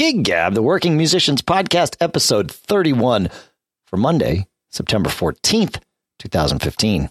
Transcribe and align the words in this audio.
Gig 0.00 0.24
Gab, 0.24 0.54
the 0.54 0.62
Working 0.62 0.96
Musicians 0.96 1.42
Podcast, 1.42 1.94
episode 2.00 2.50
31 2.50 3.28
for 3.86 3.98
Monday, 3.98 4.46
September 4.70 5.10
14th, 5.10 5.78
2015. 6.18 7.10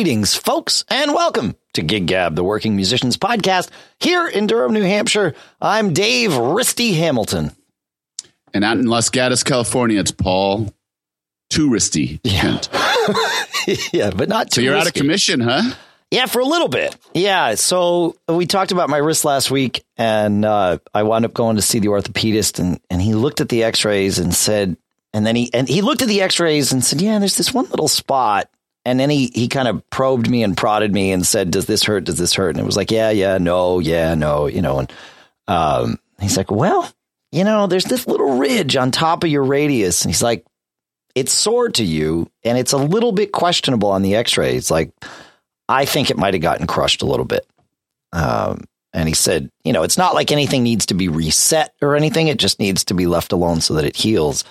Greetings, 0.00 0.34
folks, 0.34 0.82
and 0.88 1.12
welcome 1.12 1.54
to 1.74 1.82
Gig 1.82 2.06
Gab, 2.06 2.34
the 2.34 2.42
Working 2.42 2.74
Musicians 2.74 3.18
Podcast, 3.18 3.68
here 3.98 4.26
in 4.26 4.46
Durham, 4.46 4.72
New 4.72 4.82
Hampshire. 4.82 5.34
I'm 5.60 5.92
Dave 5.92 6.30
Risty 6.30 6.96
Hamilton. 6.96 7.52
And 8.54 8.64
out 8.64 8.78
in 8.78 8.86
Los 8.86 9.10
Gatos, 9.10 9.42
California, 9.42 10.00
it's 10.00 10.10
Paul 10.10 10.72
Tauterouff. 11.52 12.18
Yeah. 12.24 12.60
yeah, 13.92 14.10
but 14.16 14.30
not 14.30 14.50
too. 14.50 14.62
So 14.62 14.64
you're 14.64 14.74
out 14.74 14.86
of 14.86 14.94
commission, 14.94 15.40
huh? 15.40 15.74
Yeah, 16.10 16.24
for 16.24 16.40
a 16.40 16.46
little 16.46 16.68
bit. 16.68 16.96
Yeah. 17.12 17.56
So 17.56 18.16
we 18.26 18.46
talked 18.46 18.72
about 18.72 18.88
my 18.88 18.96
wrist 18.96 19.26
last 19.26 19.50
week, 19.50 19.84
and 19.98 20.46
uh, 20.46 20.78
I 20.94 21.02
wound 21.02 21.26
up 21.26 21.34
going 21.34 21.56
to 21.56 21.62
see 21.62 21.78
the 21.78 21.88
orthopedist, 21.88 22.58
and, 22.58 22.80
and 22.88 23.02
he 23.02 23.12
looked 23.12 23.42
at 23.42 23.50
the 23.50 23.64
x 23.64 23.84
rays 23.84 24.18
and 24.18 24.34
said, 24.34 24.78
and 25.12 25.26
then 25.26 25.36
he 25.36 25.52
and 25.52 25.68
he 25.68 25.82
looked 25.82 26.00
at 26.00 26.08
the 26.08 26.22
x 26.22 26.40
rays 26.40 26.72
and 26.72 26.82
said, 26.82 27.02
Yeah, 27.02 27.18
there's 27.18 27.36
this 27.36 27.52
one 27.52 27.66
little 27.66 27.88
spot 27.88 28.48
and 28.84 28.98
then 28.98 29.10
he 29.10 29.30
he 29.34 29.48
kind 29.48 29.68
of 29.68 29.88
probed 29.90 30.28
me 30.28 30.42
and 30.42 30.56
prodded 30.56 30.92
me 30.92 31.12
and 31.12 31.26
said, 31.26 31.50
"Does 31.50 31.66
this 31.66 31.84
hurt? 31.84 32.04
Does 32.04 32.18
this 32.18 32.34
hurt?" 32.34 32.50
And 32.50 32.60
it 32.60 32.66
was 32.66 32.76
like, 32.76 32.90
"Yeah, 32.90 33.10
yeah, 33.10 33.38
no, 33.38 33.78
yeah, 33.78 34.14
no," 34.14 34.46
you 34.46 34.62
know. 34.62 34.78
And 34.80 34.92
um, 35.48 35.98
he's 36.20 36.36
like, 36.36 36.50
"Well, 36.50 36.90
you 37.32 37.44
know, 37.44 37.66
there's 37.66 37.84
this 37.84 38.06
little 38.06 38.38
ridge 38.38 38.76
on 38.76 38.90
top 38.90 39.24
of 39.24 39.30
your 39.30 39.44
radius," 39.44 40.02
and 40.02 40.10
he's 40.10 40.22
like, 40.22 40.46
"It's 41.14 41.32
sore 41.32 41.68
to 41.70 41.84
you, 41.84 42.30
and 42.42 42.56
it's 42.56 42.72
a 42.72 42.78
little 42.78 43.12
bit 43.12 43.32
questionable 43.32 43.90
on 43.90 44.02
the 44.02 44.16
X-ray." 44.16 44.56
It's 44.56 44.70
like, 44.70 44.92
I 45.68 45.84
think 45.84 46.10
it 46.10 46.18
might 46.18 46.34
have 46.34 46.42
gotten 46.42 46.66
crushed 46.66 47.02
a 47.02 47.06
little 47.06 47.26
bit. 47.26 47.46
Um, 48.12 48.64
and 48.92 49.06
he 49.08 49.14
said, 49.14 49.50
you 49.62 49.72
know, 49.72 49.84
it's 49.84 49.98
not 49.98 50.14
like 50.14 50.32
anything 50.32 50.64
needs 50.64 50.86
to 50.86 50.94
be 50.94 51.08
reset 51.08 51.74
or 51.82 51.96
anything; 51.96 52.28
it 52.28 52.38
just 52.38 52.58
needs 52.58 52.84
to 52.84 52.94
be 52.94 53.06
left 53.06 53.32
alone 53.32 53.60
so 53.60 53.74
that 53.74 53.84
it 53.84 53.96
heals. 53.96 54.44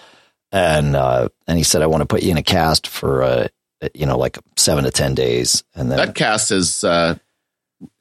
And 0.52 0.96
uh, 0.96 1.30
and 1.48 1.58
he 1.58 1.64
said, 1.64 1.82
I 1.82 1.88
want 1.88 2.02
to 2.02 2.08
put 2.08 2.22
you 2.22 2.32
in 2.32 2.38
a 2.38 2.44
cast 2.44 2.88
for 2.88 3.24
uh, 3.24 3.48
you 3.94 4.06
know, 4.06 4.18
like 4.18 4.38
seven 4.58 4.84
to 4.84 4.92
10 4.92 5.16
days. 5.16 5.64
And 5.76 5.90
then 5.90 5.98
that 5.98 6.16
cast 6.16 6.52
is 6.52 6.84
uh, 6.84 7.16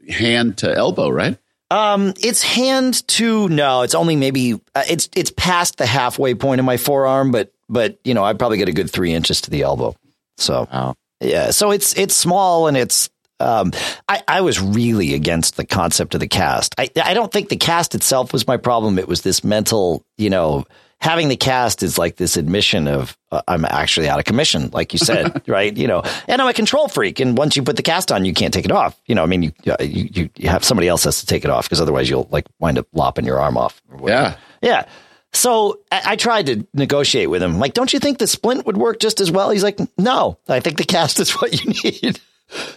hand 0.09 0.59
to 0.59 0.75
elbow, 0.75 1.09
right? 1.09 1.39
Um, 1.71 2.15
it's 2.19 2.43
hand 2.43 3.07
to 3.09 3.49
no, 3.49 3.83
it's 3.83 3.95
only 3.95 4.17
maybe 4.17 4.55
uh, 4.75 4.85
it's 4.89 5.11
it's 5.15 5.31
past 5.37 5.77
the 5.77 5.85
halfway 5.85 6.35
point 6.35 6.61
of 6.61 6.65
my 6.65 6.79
forearm, 6.79 7.31
but 7.31 7.53
but 7.69 7.99
you 8.05 8.15
know 8.15 8.25
I 8.25 8.33
probably 8.33 8.57
get 8.57 8.69
a 8.69 8.73
good 8.73 8.91
three 8.91 9.13
inches 9.13 9.43
to 9.43 9.51
the 9.51 9.63
elbow. 9.63 9.95
So 10.39 10.67
wow. 10.73 10.95
yeah, 11.21 11.51
so 11.51 11.71
it's 11.71 11.95
it's 11.99 12.15
small 12.15 12.69
and 12.69 12.77
it's 12.77 13.11
um, 13.39 13.73
I, 14.09 14.23
I 14.27 14.41
was 14.41 14.61
really 14.61 15.13
against 15.13 15.57
the 15.57 15.67
concept 15.67 16.15
of 16.15 16.21
the 16.21 16.27
cast. 16.27 16.75
I 16.79 16.89
I 17.03 17.13
don't 17.13 17.31
think 17.31 17.51
the 17.51 17.57
cast 17.57 17.95
itself 17.95 18.33
was 18.33 18.47
my 18.47 18.57
problem. 18.57 18.99
It 18.99 19.07
was 19.07 19.21
this 19.21 19.45
mental, 19.45 20.03
you 20.17 20.31
know, 20.31 20.65
having 21.01 21.29
the 21.29 21.37
cast 21.37 21.83
is 21.83 21.99
like 21.99 22.17
this 22.17 22.37
admission 22.37 22.89
of 22.89 23.17
uh, 23.31 23.43
I'm 23.47 23.65
actually 23.65 24.09
out 24.09 24.19
of 24.19 24.25
commission, 24.25 24.71
like 24.73 24.93
you 24.93 24.99
said, 24.99 25.43
right? 25.49 25.75
You 25.77 25.87
know, 25.87 26.03
and 26.27 26.41
I'm 26.41 26.49
a 26.49 26.53
control 26.53 26.89
freak, 26.89 27.21
and 27.21 27.37
once 27.37 27.57
you 27.57 27.63
put 27.63 27.77
the 27.77 27.83
cast 27.83 28.11
on, 28.11 28.25
you 28.25 28.35
can't 28.35 28.53
take 28.53 28.65
it 28.65 28.73
off. 28.73 29.01
You 29.07 29.15
know, 29.15 29.23
I 29.23 29.27
mean, 29.27 29.43
you 29.43 29.53
you, 29.81 30.31
you 30.37 30.49
have 30.49 30.65
somebody 30.65 30.89
else 30.89 31.05
has 31.05 31.21
to 31.21 31.27
take 31.27 31.45
it 31.45 31.51
off 31.51 31.65
because 31.65 31.81
otherwise 31.81 32.09
you'll 32.11 32.29
like 32.31 32.47
wind 32.59 32.79
up 32.79 32.87
lopping 32.93 33.25
your 33.25 33.41
arm 33.41 33.57
off. 33.57 33.83
Yeah, 34.05 34.37
yeah. 34.63 34.87
So 35.33 35.81
I, 35.93 36.03
I, 36.07 36.17
tried 36.17 36.47
to 36.47 36.67
negotiate 36.73 37.29
with 37.29 37.43
him. 37.43 37.59
Like, 37.59 37.75
don't 37.75 37.93
you 37.93 38.01
think 38.01 38.19
the 38.19 38.27
splint 38.27 38.65
would 38.65 38.79
work 38.79 38.99
just 38.99 39.21
as 39.21 39.31
well? 39.31 39.51
He's 39.51 39.63
like, 39.63 39.79
no, 39.99 40.39
I 40.49 40.61
think 40.61 40.79
the 40.79 40.85
cast 40.85 41.21
is 41.21 41.33
what 41.33 41.53
you 41.53 41.73
need. 41.85 42.19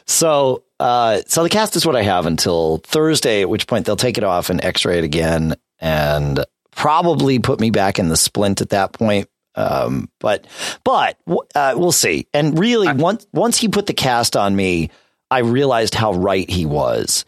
so, 0.05 0.63
uh, 0.77 1.21
so 1.27 1.43
the 1.43 1.49
cast 1.49 1.77
is 1.77 1.85
what 1.85 1.95
I 1.95 2.03
have 2.03 2.25
until 2.25 2.79
Thursday, 2.79 3.41
at 3.41 3.49
which 3.49 3.67
point 3.67 3.85
they'll 3.85 3.95
take 3.95 4.17
it 4.17 4.25
off 4.25 4.49
and 4.49 4.63
X-ray 4.63 4.97
it 4.97 5.05
again, 5.05 5.55
and 5.79 6.43
probably 6.75 7.39
put 7.39 7.59
me 7.59 7.69
back 7.69 7.99
in 7.99 8.09
the 8.09 8.17
splint 8.17 8.61
at 8.61 8.69
that 8.69 8.93
point. 8.93 9.29
Um, 9.55 10.09
but 10.19 10.47
but 10.83 11.17
uh, 11.55 11.73
we'll 11.75 11.91
see. 11.91 12.27
And 12.33 12.57
really, 12.57 12.91
once 12.93 13.27
once 13.33 13.57
he 13.57 13.67
put 13.67 13.85
the 13.85 13.93
cast 13.93 14.37
on 14.37 14.55
me, 14.55 14.91
I 15.29 15.39
realized 15.39 15.93
how 15.93 16.13
right 16.13 16.49
he 16.49 16.65
was 16.65 17.25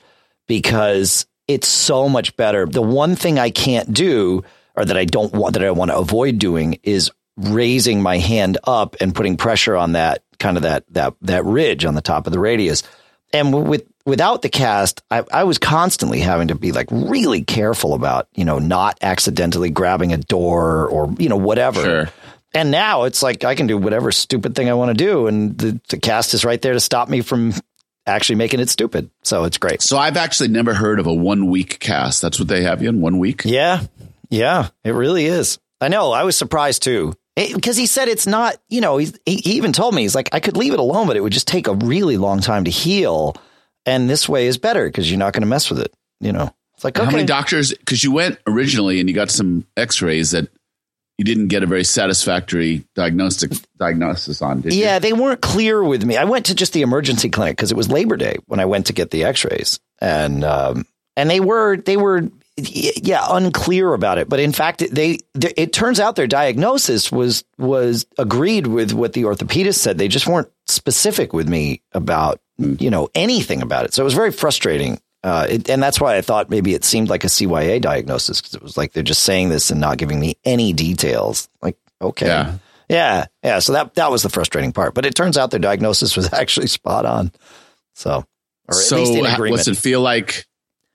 because 0.48 1.26
it's 1.48 1.68
so 1.68 2.08
much 2.08 2.36
better. 2.38 2.66
The 2.66 2.82
one 2.82 3.16
thing 3.16 3.40
I 3.40 3.50
can't 3.50 3.94
do, 3.94 4.44
or 4.76 4.86
that 4.86 4.98
I 4.98 5.06
don't 5.06 5.34
want, 5.34 5.54
that 5.54 5.64
I 5.64 5.72
want 5.72 5.92
to 5.92 5.98
avoid 5.98 6.40
doing, 6.40 6.80
is 6.84 7.12
raising 7.38 8.02
my 8.02 8.18
hand 8.18 8.58
up 8.64 8.96
and 9.02 9.14
putting 9.14 9.38
pressure 9.38 9.76
on 9.76 9.94
that 9.94 10.24
kind 10.40 10.58
of 10.58 10.64
that 10.64 10.86
that 10.94 11.14
that 11.22 11.46
ridge 11.46 11.86
on 11.86 11.96
the 11.96 12.02
top 12.02 12.28
of 12.28 12.34
the 12.34 12.40
radius. 12.40 12.84
And 13.34 13.68
with 13.68 13.86
without 14.06 14.42
the 14.42 14.50
cast, 14.50 15.02
I, 15.10 15.24
I, 15.32 15.44
was 15.44 15.58
constantly 15.58 16.20
having 16.20 16.50
to 16.50 16.56
be 16.56 16.72
like 16.72 16.88
really 16.92 17.44
careful 17.44 17.94
about, 17.94 18.28
you 18.36 18.46
know, 18.46 18.60
not 18.60 18.98
accidentally 19.02 19.70
grabbing 19.70 20.14
a 20.14 20.18
door 20.18 20.88
or, 20.88 21.14
you 21.18 21.30
know, 21.30 21.38
whatever. 21.38 21.82
Sure. 21.82 22.10
And 22.54 22.70
now 22.70 23.04
it's 23.04 23.24
like 23.24 23.44
I 23.44 23.56
can 23.56 23.68
do 23.68 23.78
whatever 23.78 24.12
stupid 24.12 24.56
thing 24.56 24.70
I 24.70 24.74
want 24.74 24.90
to 24.90 24.94
do. 24.94 25.28
And 25.28 25.58
the, 25.58 25.80
the 25.90 25.98
cast 25.98 26.34
is 26.34 26.46
right 26.46 26.62
there 26.62 26.74
to 26.74 26.80
stop 26.80 27.10
me 27.10 27.22
from 27.22 27.54
actually 28.06 28.36
making 28.36 28.60
it 28.60 28.70
stupid. 28.70 29.10
So 29.24 29.46
it's 29.46 29.58
great. 29.58 29.82
So 29.82 29.98
I've 29.98 30.18
actually 30.18 30.50
never 30.50 30.74
heard 30.74 31.00
of 31.00 31.08
a 31.08 31.14
one 31.14 31.50
week 31.50 31.80
cast. 31.80 32.22
That's 32.22 32.38
what 32.38 32.48
they 32.48 32.64
have 32.64 32.82
you 32.82 32.90
in 32.90 33.02
one 33.02 33.18
week? 33.18 33.44
Yeah. 33.46 33.82
Yeah. 34.30 34.70
It 34.84 34.92
really 34.92 35.26
is. 35.26 35.60
I 35.82 35.88
know. 35.88 36.12
I 36.12 36.24
was 36.24 36.38
surprised 36.38 36.84
too. 36.84 37.14
Because 37.36 37.78
he 37.78 37.88
said 37.88 38.10
it's 38.10 38.28
not, 38.28 38.58
you 38.70 38.80
know, 38.80 38.98
he, 38.98 39.12
he 39.26 39.54
even 39.54 39.74
told 39.74 39.96
me, 39.96 40.04
he's 40.04 40.14
like, 40.14 40.30
I 40.34 40.40
could 40.40 40.56
leave 40.56 40.74
it 40.74 40.80
alone, 40.80 41.08
but 41.08 41.18
it 41.18 41.22
would 41.22 41.34
just 41.34 41.48
take 41.48 41.68
a 41.68 41.74
really 41.74 42.18
long 42.18 42.42
time 42.42 42.66
to 42.66 42.72
heal 42.72 43.36
and 43.86 44.10
this 44.10 44.28
way 44.28 44.48
is 44.48 44.58
better 44.58 44.88
because 44.88 45.10
you're 45.10 45.20
not 45.20 45.34
going 45.34 45.42
to 45.42 45.48
mess 45.48 45.70
with 45.70 45.80
it. 45.80 45.94
You 46.20 46.32
know, 46.32 46.54
it's 46.76 46.84
like 46.84 46.98
okay. 46.98 47.06
how 47.06 47.12
many 47.12 47.26
doctors? 47.26 47.74
Because 47.74 48.04
you 48.04 48.12
went 48.12 48.40
originally 48.48 49.00
and 49.00 49.10
you 49.10 49.16
got 49.16 49.32
some 49.32 49.66
X-rays 49.78 50.32
that 50.32 50.48
you 51.18 51.26
didn't 51.26 51.48
get 51.48 51.64
a 51.64 51.68
very 51.68 51.84
satisfactory 51.84 52.84
diagnostic 52.96 53.52
diagnosis 53.78 54.42
on. 54.42 54.62
Did 54.62 54.74
yeah, 54.74 54.96
you? 54.96 55.00
they 55.00 55.14
weren't 55.14 55.42
clear 55.42 55.84
with 55.84 56.04
me. 56.04 56.18
I 56.18 56.24
went 56.24 56.48
to 56.48 56.56
just 56.56 56.74
the 56.74 56.82
emergency 56.82 57.30
clinic 57.30 57.58
because 57.58 57.72
it 57.72 57.78
was 57.78 57.90
Labor 57.90 58.18
Day 58.18 58.38
when 58.48 58.60
I 58.60 58.66
went 58.66 58.88
to 58.88 58.94
get 58.94 59.12
the 59.12 59.24
X-rays, 59.26 59.80
and 60.00 60.44
um, 60.44 60.86
and 61.16 61.30
they 61.30 61.40
were 61.40 61.78
they 61.78 61.98
were 61.98 62.30
yeah 62.58 63.26
unclear 63.30 63.94
about 63.94 64.18
it. 64.18 64.30
But 64.30 64.40
in 64.40 64.52
fact, 64.52 64.80
they, 64.80 65.20
they 65.34 65.54
it 65.56 65.74
turns 65.74 66.00
out 66.00 66.16
their 66.16 66.28
diagnosis 66.28 67.12
was 67.12 67.44
was 67.58 68.06
agreed 68.18 68.68
with 68.68 68.94
what 68.94 69.14
the 69.14 69.24
orthopedist 69.24 69.76
said. 69.76 69.98
They 69.98 70.08
just 70.08 70.28
weren't 70.28 70.52
specific 70.68 71.34
with 71.34 71.48
me 71.48 71.82
about 71.92 72.40
you 72.58 72.90
know, 72.90 73.10
anything 73.16 73.62
about 73.62 73.86
it. 73.86 73.94
So 73.94 74.04
it 74.04 74.06
was 74.06 74.14
very 74.14 74.32
frustrating. 74.32 75.00
Uh, 75.24 75.48
it, 75.50 75.70
and 75.70 75.82
that's 75.82 76.02
why 76.02 76.18
I 76.18 76.22
thought 76.22 76.50
maybe 76.50 76.74
it 76.74 76.84
seemed 76.84 77.10
like 77.10 77.24
a 77.24 77.28
CYA 77.28 77.82
diagnosis 77.82 78.42
because 78.42 78.56
it 78.56 78.62
was 78.62 78.78
like 78.78 78.92
they're 78.92 79.04
just 79.04 79.24
saying 79.24 79.50
this 79.50 79.72
and 79.72 79.80
not 79.80 79.98
giving 79.98 80.20
me 80.20 80.36
any 80.44 80.74
details. 80.74 81.50
Like, 81.62 81.78
okay. 82.02 82.28
Yeah. 82.28 82.58
Yeah. 82.90 83.26
Yeah. 83.44 83.60
So 83.60 83.74
that, 83.74 83.96
that 83.96 84.12
was 84.12 84.24
the 84.24 84.30
frustrating 84.30 84.74
part. 84.74 84.94
But 84.94 85.06
it 85.06 85.16
turns 85.16 85.38
out 85.38 85.52
their 85.52 85.60
diagnosis 85.60 86.18
was 86.18 86.32
actually 86.34 86.68
spot 86.68 87.06
on. 87.06 87.32
So, 87.96 88.26
or 88.68 88.74
so 88.74 88.98
what's 89.40 89.68
it 89.68 89.78
feel 89.78 90.02
like 90.02 90.46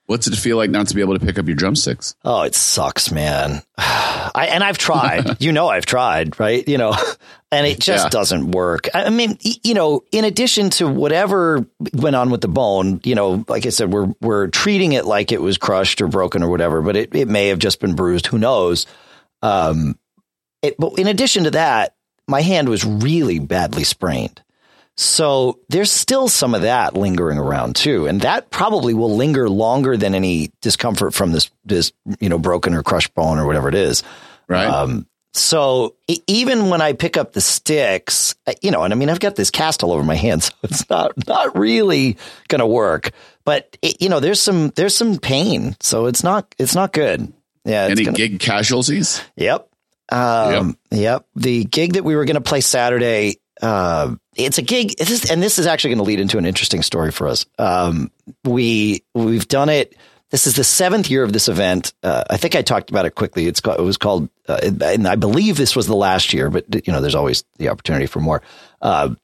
What's 0.08 0.26
it 0.26 0.34
feel 0.36 0.56
like 0.56 0.70
not 0.70 0.88
to 0.88 0.94
be 0.94 1.02
able 1.02 1.18
to 1.18 1.24
pick 1.24 1.38
up 1.38 1.46
your 1.46 1.54
drumsticks? 1.54 2.16
Oh, 2.24 2.40
it 2.40 2.54
sucks, 2.54 3.12
man. 3.12 3.60
I 4.34 4.46
and 4.46 4.62
I've 4.64 4.78
tried. 4.78 5.40
you 5.42 5.52
know, 5.52 5.68
I've 5.68 5.86
tried, 5.86 6.38
right? 6.40 6.66
You 6.66 6.78
know, 6.78 6.94
and 7.52 7.66
it 7.66 7.80
just 7.80 8.06
yeah. 8.06 8.10
doesn't 8.10 8.50
work. 8.50 8.88
I 8.94 9.10
mean, 9.10 9.38
you 9.42 9.74
know, 9.74 10.04
in 10.12 10.24
addition 10.24 10.70
to 10.70 10.88
whatever 10.88 11.66
went 11.92 12.16
on 12.16 12.30
with 12.30 12.40
the 12.40 12.48
bone, 12.48 13.00
you 13.04 13.14
know, 13.14 13.44
like 13.48 13.66
I 13.66 13.70
said, 13.70 13.92
we're 13.92 14.14
we're 14.20 14.48
treating 14.48 14.92
it 14.92 15.04
like 15.04 15.32
it 15.32 15.40
was 15.40 15.58
crushed 15.58 16.00
or 16.00 16.08
broken 16.08 16.42
or 16.42 16.50
whatever, 16.50 16.82
but 16.82 16.96
it, 16.96 17.14
it 17.14 17.28
may 17.28 17.48
have 17.48 17.58
just 17.58 17.80
been 17.80 17.94
bruised. 17.94 18.26
Who 18.26 18.38
knows? 18.38 18.86
Um, 19.42 19.98
it, 20.62 20.76
but 20.78 20.98
in 20.98 21.06
addition 21.06 21.44
to 21.44 21.52
that, 21.52 21.94
my 22.26 22.42
hand 22.42 22.68
was 22.68 22.84
really 22.84 23.38
badly 23.38 23.84
sprained. 23.84 24.42
So 25.00 25.60
there's 25.68 25.92
still 25.92 26.26
some 26.26 26.56
of 26.56 26.62
that 26.62 26.94
lingering 26.94 27.38
around 27.38 27.76
too. 27.76 28.08
And 28.08 28.20
that 28.22 28.50
probably 28.50 28.94
will 28.94 29.14
linger 29.14 29.48
longer 29.48 29.96
than 29.96 30.12
any 30.12 30.50
discomfort 30.60 31.14
from 31.14 31.30
this, 31.30 31.52
this, 31.64 31.92
you 32.18 32.28
know, 32.28 32.38
broken 32.38 32.74
or 32.74 32.82
crushed 32.82 33.14
bone 33.14 33.38
or 33.38 33.46
whatever 33.46 33.68
it 33.68 33.76
is. 33.76 34.02
Right. 34.48 34.66
Um, 34.66 35.06
so 35.34 35.94
even 36.26 36.68
when 36.68 36.80
I 36.80 36.94
pick 36.94 37.16
up 37.16 37.32
the 37.32 37.40
sticks, 37.40 38.34
uh, 38.48 38.54
you 38.60 38.72
know, 38.72 38.82
and 38.82 38.92
I 38.92 38.96
mean, 38.96 39.08
I've 39.08 39.20
got 39.20 39.36
this 39.36 39.52
cast 39.52 39.84
all 39.84 39.92
over 39.92 40.02
my 40.02 40.16
hand, 40.16 40.42
so 40.42 40.52
it's 40.64 40.90
not, 40.90 41.12
not 41.28 41.56
really 41.56 42.16
going 42.48 42.58
to 42.58 42.66
work, 42.66 43.12
but 43.44 43.78
it, 43.80 44.02
you 44.02 44.08
know, 44.08 44.18
there's 44.18 44.40
some, 44.40 44.70
there's 44.70 44.96
some 44.96 45.18
pain. 45.18 45.76
So 45.78 46.06
it's 46.06 46.24
not, 46.24 46.52
it's 46.58 46.74
not 46.74 46.92
good. 46.92 47.32
Yeah. 47.64 47.84
Any 47.84 48.04
gonna, 48.04 48.16
gig 48.16 48.40
casualties? 48.40 49.22
Yep. 49.36 49.70
Um, 50.10 50.76
yep. 50.90 51.00
yep. 51.00 51.26
The 51.36 51.64
gig 51.66 51.92
that 51.92 52.02
we 52.02 52.16
were 52.16 52.24
going 52.24 52.34
to 52.34 52.40
play 52.40 52.62
Saturday, 52.62 53.38
uh, 53.62 54.14
it's 54.36 54.58
a 54.58 54.62
gig, 54.62 54.94
and 55.30 55.42
this 55.42 55.58
is 55.58 55.66
actually 55.66 55.90
going 55.90 55.98
to 55.98 56.04
lead 56.04 56.20
into 56.20 56.38
an 56.38 56.46
interesting 56.46 56.82
story 56.82 57.10
for 57.10 57.26
us. 57.26 57.46
Um, 57.58 58.10
we 58.44 59.02
we've 59.14 59.48
done 59.48 59.68
it. 59.68 59.96
This 60.30 60.46
is 60.46 60.56
the 60.56 60.64
seventh 60.64 61.10
year 61.10 61.22
of 61.22 61.32
this 61.32 61.48
event. 61.48 61.94
Uh, 62.02 62.24
I 62.28 62.36
think 62.36 62.54
I 62.54 62.62
talked 62.62 62.90
about 62.90 63.06
it 63.06 63.14
quickly. 63.14 63.46
It's 63.46 63.60
called, 63.60 63.78
it 63.78 63.82
was 63.82 63.96
called, 63.96 64.28
uh, 64.46 64.60
and 64.82 65.08
I 65.08 65.16
believe 65.16 65.56
this 65.56 65.74
was 65.74 65.86
the 65.86 65.96
last 65.96 66.34
year, 66.34 66.50
but 66.50 66.86
you 66.86 66.92
know, 66.92 67.00
there's 67.00 67.14
always 67.14 67.44
the 67.56 67.70
opportunity 67.70 68.06
for 68.06 68.20
more. 68.20 68.42
Uh, 68.82 69.14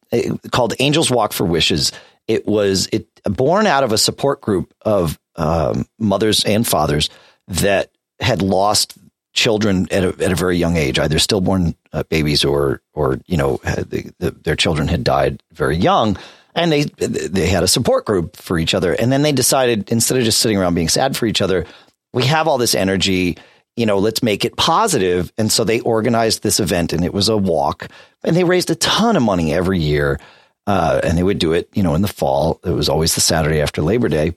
called 0.51 0.75
Angels 0.79 1.11
Walk 1.11 1.33
for 1.33 1.45
Wishes. 1.45 1.93
It 2.27 2.47
was 2.47 2.89
it 2.91 3.07
born 3.25 3.67
out 3.67 3.85
of 3.85 3.93
a 3.93 3.99
support 3.99 4.41
group 4.41 4.73
of 4.83 5.19
um, 5.37 5.87
mothers 5.99 6.45
and 6.45 6.67
fathers 6.67 7.11
that 7.49 7.91
had 8.21 8.41
lost 8.41 8.97
children 9.35 9.89
at 9.91 10.05
a, 10.05 10.09
at 10.25 10.33
a 10.33 10.37
very 10.37 10.57
young 10.57 10.77
age, 10.77 10.99
either 10.99 11.19
stillborn 11.19 11.75
uh, 11.93 12.05
babies 12.05 12.45
or 12.45 12.81
or 12.95 13.19
you 13.27 13.37
know 13.37 13.57
the, 13.65 14.11
the, 14.19 14.31
their 14.31 14.57
children 14.57 14.89
had 14.89 15.05
died 15.05 15.43
very 15.53 15.77
young, 15.77 16.17
and 16.55 16.73
they 16.73 16.85
they 16.85 17.49
had 17.49 17.63
a 17.63 17.69
support 17.69 18.07
group 18.07 18.37
for 18.37 18.59
each 18.59 18.75
other, 18.75 18.93
and 18.95 19.13
then 19.13 19.23
they 19.23 19.33
decided 19.33 19.91
instead 19.91 20.17
of 20.17 20.25
just 20.25 20.39
sitting 20.39 20.57
around 20.57 20.75
being 20.75 20.89
sad 20.89 21.17
for 21.17 21.27
each 21.27 21.43
other, 21.43 21.67
we 22.13 22.25
have 22.25 22.49
all 22.49 22.59
this 22.59 22.75
energy. 22.75 23.37
You 23.77 23.87
know, 23.87 23.99
let's 23.99 24.23
make 24.23 24.45
it 24.45 24.57
positive. 24.57 25.33
And 25.37 25.51
so 25.51 25.65
they 25.65 25.81
organized 25.81 26.45
this 26.45 26.61
event 26.61 26.93
and 26.93 27.05
it 27.05 27.13
was 27.13 27.29
a 27.29 27.37
walk 27.37 27.89
and 28.23 28.37
they 28.37 28.45
raised 28.45 28.71
a 28.71 28.77
ton 28.77 29.17
of 29.17 29.23
money 29.25 29.53
every 29.53 29.81
year. 29.81 30.21
Uh, 30.65 31.01
and 31.03 31.19
they 31.19 31.25
would 31.25 31.41
do 31.41 31.53
it, 31.53 31.69
you 31.75 31.83
know, 31.83 31.97
in 31.97 32.01
the 32.01 32.07
fall. 32.09 32.61
It 32.65 32.71
was 32.71 32.89
always 32.89 33.17
the 33.17 33.21
Saturday 33.21 33.61
after 33.61 33.83
Labor 33.83 34.09
Day 34.09 34.35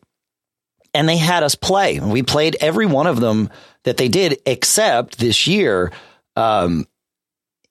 and 0.97 1.07
they 1.07 1.17
had 1.17 1.43
us 1.43 1.53
play. 1.53 1.99
We 1.99 2.23
played 2.23 2.57
every 2.59 2.87
one 2.87 3.05
of 3.05 3.19
them 3.19 3.51
that 3.83 3.97
they 3.97 4.09
did, 4.09 4.41
except 4.47 5.19
this 5.19 5.45
year. 5.45 5.91
Um, 6.35 6.87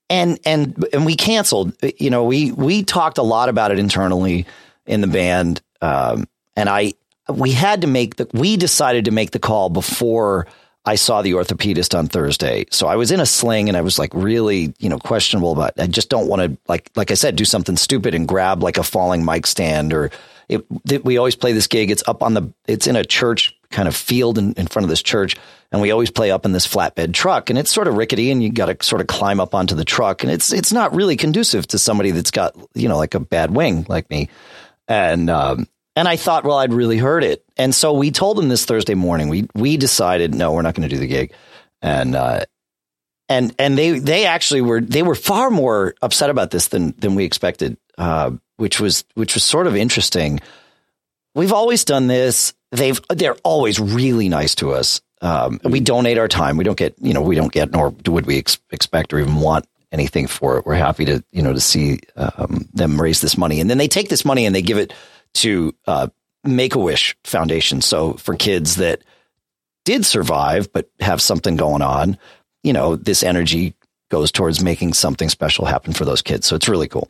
and 0.09 0.39
and 0.45 0.85
and 0.93 1.05
we 1.05 1.17
canceled. 1.17 1.73
You 1.99 2.09
know, 2.09 2.23
we 2.23 2.53
we 2.53 2.83
talked 2.83 3.17
a 3.17 3.23
lot 3.23 3.49
about 3.49 3.71
it 3.71 3.79
internally 3.79 4.45
in 4.85 5.01
the 5.01 5.07
band, 5.07 5.61
um, 5.81 6.29
and 6.55 6.69
I 6.69 6.93
we 7.27 7.51
had 7.51 7.81
to 7.81 7.87
make 7.87 8.15
the 8.15 8.29
we 8.31 8.55
decided 8.55 9.05
to 9.05 9.11
make 9.11 9.31
the 9.31 9.39
call 9.39 9.69
before 9.69 10.47
I 10.85 10.95
saw 10.95 11.21
the 11.21 11.33
orthopedist 11.33 11.99
on 11.99 12.07
Thursday. 12.07 12.63
So 12.71 12.87
I 12.87 12.95
was 12.95 13.11
in 13.11 13.19
a 13.19 13.25
sling 13.25 13.67
and 13.67 13.77
I 13.77 13.81
was 13.81 13.99
like 13.99 14.13
really, 14.13 14.73
you 14.79 14.87
know, 14.87 14.99
questionable 14.99 15.51
about 15.51 15.73
I 15.77 15.87
just 15.87 16.07
don't 16.07 16.29
want 16.29 16.43
to 16.43 16.57
like 16.69 16.89
like 16.95 17.11
I 17.11 17.15
said 17.15 17.35
do 17.35 17.43
something 17.43 17.75
stupid 17.75 18.15
and 18.15 18.25
grab 18.25 18.63
like 18.63 18.77
a 18.77 18.83
falling 18.83 19.25
mic 19.25 19.47
stand 19.47 19.91
or 19.91 20.11
it, 20.49 21.03
we 21.03 21.17
always 21.17 21.35
play 21.35 21.51
this 21.51 21.67
gig. 21.67 21.91
It's 21.91 22.03
up 22.07 22.23
on 22.23 22.33
the, 22.33 22.53
it's 22.67 22.87
in 22.87 22.95
a 22.95 23.03
church 23.03 23.57
kind 23.69 23.87
of 23.87 23.95
field 23.95 24.37
in, 24.37 24.53
in 24.53 24.67
front 24.67 24.85
of 24.85 24.89
this 24.89 25.01
church. 25.01 25.35
And 25.71 25.81
we 25.81 25.91
always 25.91 26.09
play 26.09 26.31
up 26.31 26.45
in 26.45 26.53
this 26.53 26.65
flatbed 26.65 27.13
truck 27.13 27.49
and 27.49 27.59
it's 27.59 27.71
sort 27.71 27.87
of 27.87 27.95
rickety 27.95 28.31
and 28.31 28.41
you 28.41 28.49
got 28.51 28.67
to 28.67 28.85
sort 28.85 29.01
of 29.01 29.07
climb 29.07 29.41
up 29.41 29.53
onto 29.53 29.75
the 29.75 29.83
truck. 29.83 30.23
And 30.23 30.31
it's, 30.31 30.53
it's 30.53 30.71
not 30.71 30.95
really 30.95 31.17
conducive 31.17 31.67
to 31.67 31.79
somebody 31.79 32.11
that's 32.11 32.31
got, 32.31 32.55
you 32.73 32.87
know, 32.87 32.97
like 32.97 33.15
a 33.15 33.19
bad 33.19 33.51
wing 33.51 33.85
like 33.89 34.09
me. 34.09 34.29
And, 34.87 35.29
um, 35.29 35.67
and 35.97 36.07
I 36.07 36.15
thought, 36.15 36.45
well, 36.45 36.57
I'd 36.57 36.73
really 36.73 36.97
heard 36.97 37.23
it. 37.23 37.43
And 37.57 37.75
so 37.75 37.91
we 37.93 38.11
told 38.11 38.37
them 38.37 38.47
this 38.47 38.65
Thursday 38.65 38.93
morning. 38.93 39.29
We, 39.29 39.49
we 39.53 39.75
decided, 39.75 40.33
no, 40.33 40.53
we're 40.53 40.61
not 40.61 40.75
going 40.75 40.87
to 40.87 40.95
do 40.95 40.99
the 40.99 41.07
gig. 41.07 41.33
And, 41.81 42.15
uh, 42.15 42.45
and, 43.27 43.53
and 43.59 43.77
they, 43.77 43.99
they 43.99 44.25
actually 44.25 44.61
were, 44.61 44.79
they 44.79 45.03
were 45.03 45.15
far 45.15 45.49
more 45.49 45.95
upset 46.01 46.29
about 46.29 46.51
this 46.51 46.69
than, 46.69 46.93
than 46.99 47.15
we 47.15 47.25
expected. 47.25 47.77
Uh, 47.97 48.31
which 48.57 48.79
was 48.79 49.05
which 49.13 49.33
was 49.33 49.43
sort 49.43 49.67
of 49.67 49.75
interesting. 49.75 50.39
We've 51.33 51.53
always 51.53 51.85
done 51.85 52.07
this. 52.07 52.53
They've 52.71 52.99
they're 53.09 53.37
always 53.43 53.79
really 53.79 54.29
nice 54.29 54.55
to 54.55 54.71
us. 54.73 55.01
Um, 55.21 55.59
we 55.63 55.79
donate 55.79 56.17
our 56.17 56.27
time. 56.27 56.57
We 56.57 56.63
don't 56.63 56.77
get 56.77 56.95
you 56.99 57.13
know 57.13 57.21
we 57.21 57.35
don't 57.35 57.51
get 57.51 57.71
nor 57.71 57.93
would 58.07 58.25
we 58.25 58.39
ex- 58.39 58.59
expect 58.71 59.13
or 59.13 59.19
even 59.19 59.35
want 59.35 59.67
anything 59.91 60.27
for 60.27 60.57
it. 60.57 60.65
We're 60.65 60.75
happy 60.75 61.05
to 61.05 61.23
you 61.31 61.41
know 61.41 61.53
to 61.53 61.59
see 61.59 61.99
um, 62.15 62.67
them 62.73 63.01
raise 63.01 63.21
this 63.21 63.37
money, 63.37 63.61
and 63.61 63.69
then 63.69 63.77
they 63.77 63.87
take 63.87 64.09
this 64.09 64.25
money 64.25 64.45
and 64.45 64.55
they 64.55 64.61
give 64.61 64.77
it 64.77 64.93
to 65.35 65.73
uh, 65.85 66.07
Make 66.43 66.75
a 66.75 66.79
Wish 66.79 67.15
Foundation. 67.23 67.81
So 67.81 68.13
for 68.13 68.35
kids 68.35 68.75
that 68.75 69.01
did 69.85 70.05
survive 70.05 70.71
but 70.73 70.89
have 70.99 71.21
something 71.21 71.55
going 71.55 71.81
on, 71.81 72.17
you 72.63 72.73
know 72.73 72.95
this 72.95 73.23
energy 73.23 73.73
goes 74.09 74.31
towards 74.31 74.63
making 74.63 74.93
something 74.93 75.29
special 75.29 75.65
happen 75.65 75.93
for 75.93 76.05
those 76.05 76.21
kids. 76.21 76.47
So 76.47 76.55
it's 76.55 76.69
really 76.69 76.87
cool. 76.87 77.09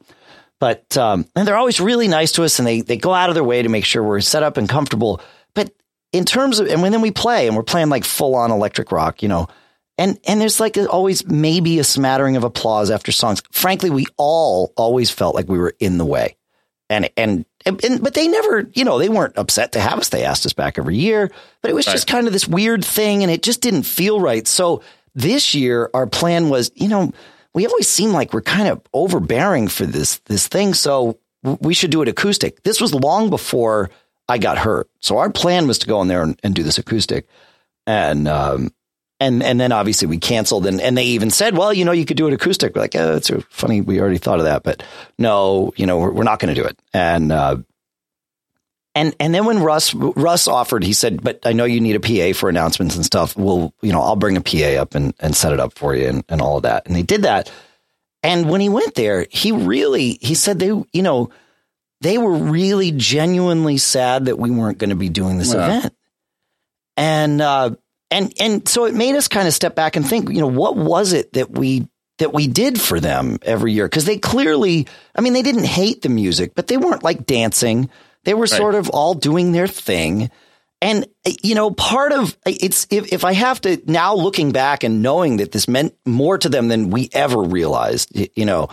But 0.59 0.97
um, 0.97 1.25
and 1.35 1.47
they're 1.47 1.57
always 1.57 1.79
really 1.79 2.07
nice 2.07 2.31
to 2.33 2.43
us, 2.43 2.59
and 2.59 2.67
they 2.67 2.81
they 2.81 2.97
go 2.97 3.13
out 3.13 3.29
of 3.29 3.35
their 3.35 3.43
way 3.43 3.61
to 3.61 3.69
make 3.69 3.85
sure 3.85 4.01
we're 4.03 4.21
set 4.21 4.43
up 4.43 4.57
and 4.57 4.67
comfortable. 4.67 5.21
But 5.53 5.71
in 6.11 6.25
terms 6.25 6.59
of 6.59 6.67
and 6.67 6.81
when 6.81 6.91
then 6.91 7.01
we 7.01 7.11
play 7.11 7.47
and 7.47 7.55
we're 7.55 7.63
playing 7.63 7.89
like 7.89 8.03
full 8.03 8.35
on 8.35 8.51
electric 8.51 8.91
rock, 8.91 9.21
you 9.21 9.29
know, 9.29 9.47
and 9.97 10.19
and 10.27 10.41
there's 10.41 10.59
like 10.59 10.77
always 10.77 11.27
maybe 11.27 11.77
a 11.77 11.83
smattering 11.83 12.37
of 12.37 12.43
applause 12.43 12.89
after 12.89 13.11
songs. 13.11 13.43
Frankly, 13.51 13.91
we 13.91 14.07
all 14.17 14.73
always 14.75 15.11
felt 15.11 15.35
like 15.35 15.47
we 15.47 15.59
were 15.59 15.75
in 15.79 15.97
the 15.97 16.05
way, 16.05 16.35
and 16.89 17.09
and. 17.17 17.45
And, 17.65 17.83
and, 17.83 18.01
but 18.01 18.13
they 18.13 18.29
never, 18.29 18.69
you 18.75 18.85
know, 18.85 18.97
they 18.97 19.09
weren't 19.09 19.37
upset 19.37 19.73
to 19.73 19.81
have 19.81 19.99
us. 19.99 20.07
They 20.07 20.23
asked 20.23 20.45
us 20.45 20.53
back 20.53 20.77
every 20.77 20.95
year, 20.95 21.29
but 21.61 21.69
it 21.69 21.73
was 21.73 21.85
right. 21.85 21.91
just 21.91 22.07
kind 22.07 22.25
of 22.25 22.31
this 22.31 22.47
weird 22.47 22.85
thing 22.85 23.23
and 23.23 23.31
it 23.31 23.43
just 23.43 23.59
didn't 23.59 23.83
feel 23.83 24.21
right. 24.21 24.47
So 24.47 24.83
this 25.13 25.53
year, 25.53 25.89
our 25.93 26.07
plan 26.07 26.47
was, 26.47 26.71
you 26.75 26.87
know, 26.87 27.11
we 27.57 27.65
always 27.65 27.87
seem 27.87 28.11
like 28.11 28.35
we're 28.35 28.41
kind 28.41 28.67
of 28.67 28.83
overbearing 28.93 29.67
for 29.67 29.87
this 29.87 30.19
this 30.25 30.47
thing. 30.47 30.75
So 30.75 31.17
we 31.41 31.73
should 31.73 31.89
do 31.89 32.03
it 32.03 32.07
acoustic. 32.07 32.61
This 32.61 32.79
was 32.79 32.93
long 32.93 33.31
before 33.31 33.89
I 34.29 34.37
got 34.37 34.59
hurt. 34.59 34.87
So 34.99 35.17
our 35.17 35.31
plan 35.31 35.65
was 35.65 35.79
to 35.79 35.87
go 35.87 35.99
in 36.03 36.07
there 36.07 36.21
and, 36.21 36.39
and 36.43 36.53
do 36.53 36.61
this 36.61 36.77
acoustic. 36.77 37.27
And 37.87 38.27
um, 38.27 38.71
and 39.19 39.41
and 39.41 39.59
then 39.59 39.71
obviously 39.71 40.07
we 40.07 40.19
canceled 40.19 40.67
and, 40.67 40.79
and 40.79 40.95
they 40.95 41.05
even 41.05 41.31
said, 41.31 41.57
well, 41.57 41.73
you 41.73 41.83
know, 41.83 41.93
you 41.93 42.05
could 42.05 42.15
do 42.15 42.27
it 42.27 42.33
acoustic. 42.33 42.75
We're 42.75 42.81
like, 42.81 42.95
oh, 42.95 43.13
that's 43.13 43.31
funny. 43.49 43.81
We 43.81 43.99
already 43.99 44.19
thought 44.19 44.37
of 44.37 44.45
that, 44.45 44.61
but 44.61 44.83
no, 45.17 45.73
you 45.77 45.87
know, 45.87 45.97
we're, 45.97 46.11
we're 46.11 46.23
not 46.23 46.37
going 46.37 46.53
to 46.53 46.61
do 46.61 46.67
it. 46.67 46.77
And 46.93 47.31
uh, 47.31 47.57
and 48.97 49.15
and 49.19 49.33
then 49.33 49.45
when 49.45 49.59
Russ 49.59 49.93
Russ 49.93 50.47
offered, 50.47 50.83
he 50.83 50.91
said, 50.91 51.21
"But 51.21 51.45
I 51.45 51.53
know 51.53 51.65
you 51.65 51.79
need 51.79 51.95
a 51.95 51.99
PA 51.99 52.37
for 52.37 52.49
announcements 52.49 52.95
and 52.95 53.05
stuff. 53.05 53.37
Well, 53.37 53.71
you 53.83 53.91
know, 53.91 54.01
I'll 54.01 54.15
bring 54.15 54.37
a 54.37 54.41
PA 54.41 54.81
up 54.81 54.95
and, 54.95 55.13
and 55.19 55.35
set 55.35 55.53
it 55.53 55.59
up 55.59 55.73
for 55.73 55.95
you 55.95 56.07
and, 56.07 56.23
and 56.27 56.41
all 56.41 56.57
of 56.57 56.63
that." 56.63 56.87
And 56.87 56.95
they 56.95 57.03
did 57.03 57.21
that. 57.21 57.51
And 58.23 58.49
when 58.49 58.59
he 58.59 58.69
went 58.69 58.95
there, 58.95 59.27
he 59.29 59.51
really 59.51 60.17
he 60.19 60.33
said 60.33 60.57
they 60.57 60.67
you 60.67 61.03
know 61.03 61.29
they 62.01 62.17
were 62.17 62.33
really 62.33 62.91
genuinely 62.91 63.77
sad 63.77 64.25
that 64.25 64.39
we 64.39 64.49
weren't 64.49 64.79
going 64.79 64.89
to 64.89 64.95
be 64.95 65.09
doing 65.09 65.37
this 65.37 65.53
yeah. 65.53 65.77
event. 65.77 65.95
And 66.95 67.39
uh, 67.39 67.75
and 68.09 68.33
and 68.39 68.67
so 68.67 68.85
it 68.85 68.95
made 68.95 69.13
us 69.13 69.27
kind 69.27 69.47
of 69.47 69.53
step 69.53 69.75
back 69.75 69.95
and 69.95 70.07
think, 70.07 70.29
you 70.29 70.41
know, 70.41 70.47
what 70.47 70.75
was 70.75 71.13
it 71.13 71.33
that 71.33 71.51
we 71.51 71.87
that 72.17 72.33
we 72.33 72.47
did 72.47 72.81
for 72.81 72.99
them 72.99 73.37
every 73.43 73.73
year? 73.73 73.85
Because 73.85 74.05
they 74.05 74.17
clearly, 74.17 74.87
I 75.15 75.21
mean, 75.21 75.33
they 75.33 75.43
didn't 75.43 75.65
hate 75.65 76.01
the 76.01 76.09
music, 76.09 76.53
but 76.55 76.65
they 76.65 76.77
weren't 76.77 77.03
like 77.03 77.27
dancing 77.27 77.91
they 78.27 78.33
were 78.33 78.41
right. 78.41 78.49
sort 78.49 78.75
of 78.75 78.89
all 78.89 79.13
doing 79.13 79.53
their 79.53 79.67
thing. 79.67 80.29
And, 80.81 81.05
uh, 81.25 81.31
you 81.41 81.55
know, 81.55 81.71
part 81.71 82.11
of 82.11 82.37
uh, 82.45 82.51
it's, 82.59 82.85
if, 82.89 83.13
if 83.13 83.23
I 83.23 83.31
have 83.31 83.61
to 83.61 83.81
now 83.85 84.15
looking 84.15 84.51
back 84.51 84.83
and 84.83 85.01
knowing 85.01 85.37
that 85.37 85.53
this 85.53 85.69
meant 85.69 85.95
more 86.05 86.37
to 86.37 86.49
them 86.49 86.67
than 86.67 86.89
we 86.89 87.09
ever 87.13 87.41
realized, 87.41 88.11
you 88.35 88.45
know, 88.45 88.67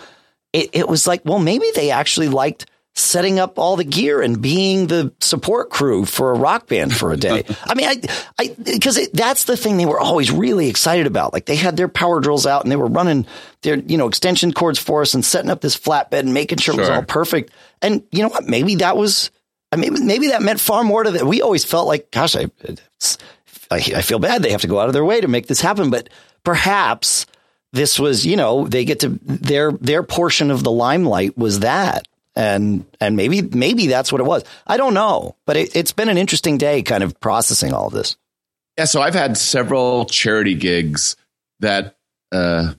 it, 0.52 0.70
it 0.72 0.88
was 0.88 1.06
like, 1.06 1.24
well, 1.24 1.38
maybe 1.38 1.70
they 1.76 1.92
actually 1.92 2.28
liked 2.28 2.66
setting 2.96 3.38
up 3.38 3.56
all 3.56 3.76
the 3.76 3.84
gear 3.84 4.20
and 4.20 4.42
being 4.42 4.88
the 4.88 5.12
support 5.20 5.70
crew 5.70 6.04
for 6.04 6.32
a 6.32 6.38
rock 6.38 6.66
band 6.66 6.92
for 6.92 7.12
a 7.12 7.16
day. 7.16 7.44
I 7.64 7.74
mean, 7.74 7.86
I, 7.86 8.00
I, 8.40 8.56
because 8.58 9.08
that's 9.12 9.44
the 9.44 9.56
thing 9.56 9.76
they 9.76 9.86
were 9.86 10.00
always 10.00 10.32
really 10.32 10.68
excited 10.68 11.06
about. 11.06 11.32
Like 11.32 11.46
they 11.46 11.56
had 11.56 11.76
their 11.76 11.88
power 11.88 12.18
drills 12.18 12.44
out 12.44 12.64
and 12.64 12.72
they 12.72 12.76
were 12.76 12.88
running 12.88 13.24
their, 13.62 13.76
you 13.76 13.98
know, 13.98 14.08
extension 14.08 14.52
cords 14.52 14.80
for 14.80 15.02
us 15.02 15.14
and 15.14 15.24
setting 15.24 15.50
up 15.50 15.60
this 15.60 15.78
flatbed 15.78 16.20
and 16.20 16.34
making 16.34 16.58
sure, 16.58 16.74
sure. 16.74 16.82
it 16.82 16.88
was 16.88 16.96
all 16.96 17.04
perfect. 17.04 17.52
And 17.80 18.02
you 18.10 18.22
know 18.22 18.30
what? 18.30 18.48
Maybe 18.48 18.74
that 18.76 18.96
was 18.96 19.30
I 19.72 19.76
mean, 19.76 20.06
maybe 20.06 20.28
that 20.28 20.42
meant 20.42 20.60
far 20.60 20.84
more 20.84 21.02
to 21.02 21.10
them. 21.10 21.26
We 21.26 21.42
always 21.42 21.64
felt 21.64 21.88
like, 21.88 22.10
gosh, 22.10 22.36
I, 22.36 22.46
I, 23.70 23.76
I 23.76 24.02
feel 24.02 24.18
bad. 24.18 24.42
They 24.42 24.52
have 24.52 24.60
to 24.60 24.68
go 24.68 24.78
out 24.78 24.88
of 24.88 24.92
their 24.92 25.04
way 25.04 25.20
to 25.20 25.28
make 25.28 25.46
this 25.46 25.60
happen. 25.60 25.90
But 25.90 26.08
perhaps 26.44 27.26
this 27.72 27.98
was, 27.98 28.24
you 28.24 28.36
know, 28.36 28.68
they 28.68 28.84
get 28.84 29.00
to 29.00 29.18
their 29.22 29.72
their 29.72 30.02
portion 30.02 30.50
of 30.50 30.62
the 30.62 30.70
limelight 30.70 31.36
was 31.36 31.60
that, 31.60 32.06
and 32.36 32.84
and 33.00 33.16
maybe 33.16 33.42
maybe 33.42 33.88
that's 33.88 34.12
what 34.12 34.20
it 34.20 34.24
was. 34.24 34.44
I 34.66 34.76
don't 34.76 34.94
know, 34.94 35.36
but 35.44 35.56
it, 35.56 35.74
it's 35.74 35.92
been 35.92 36.08
an 36.08 36.18
interesting 36.18 36.56
day, 36.56 36.82
kind 36.82 37.02
of 37.02 37.18
processing 37.20 37.72
all 37.72 37.88
of 37.88 37.92
this. 37.92 38.16
Yeah, 38.78 38.84
so 38.84 39.02
I've 39.02 39.14
had 39.14 39.36
several 39.36 40.04
charity 40.04 40.54
gigs 40.54 41.16
that 41.60 41.96
uh, 42.32 42.74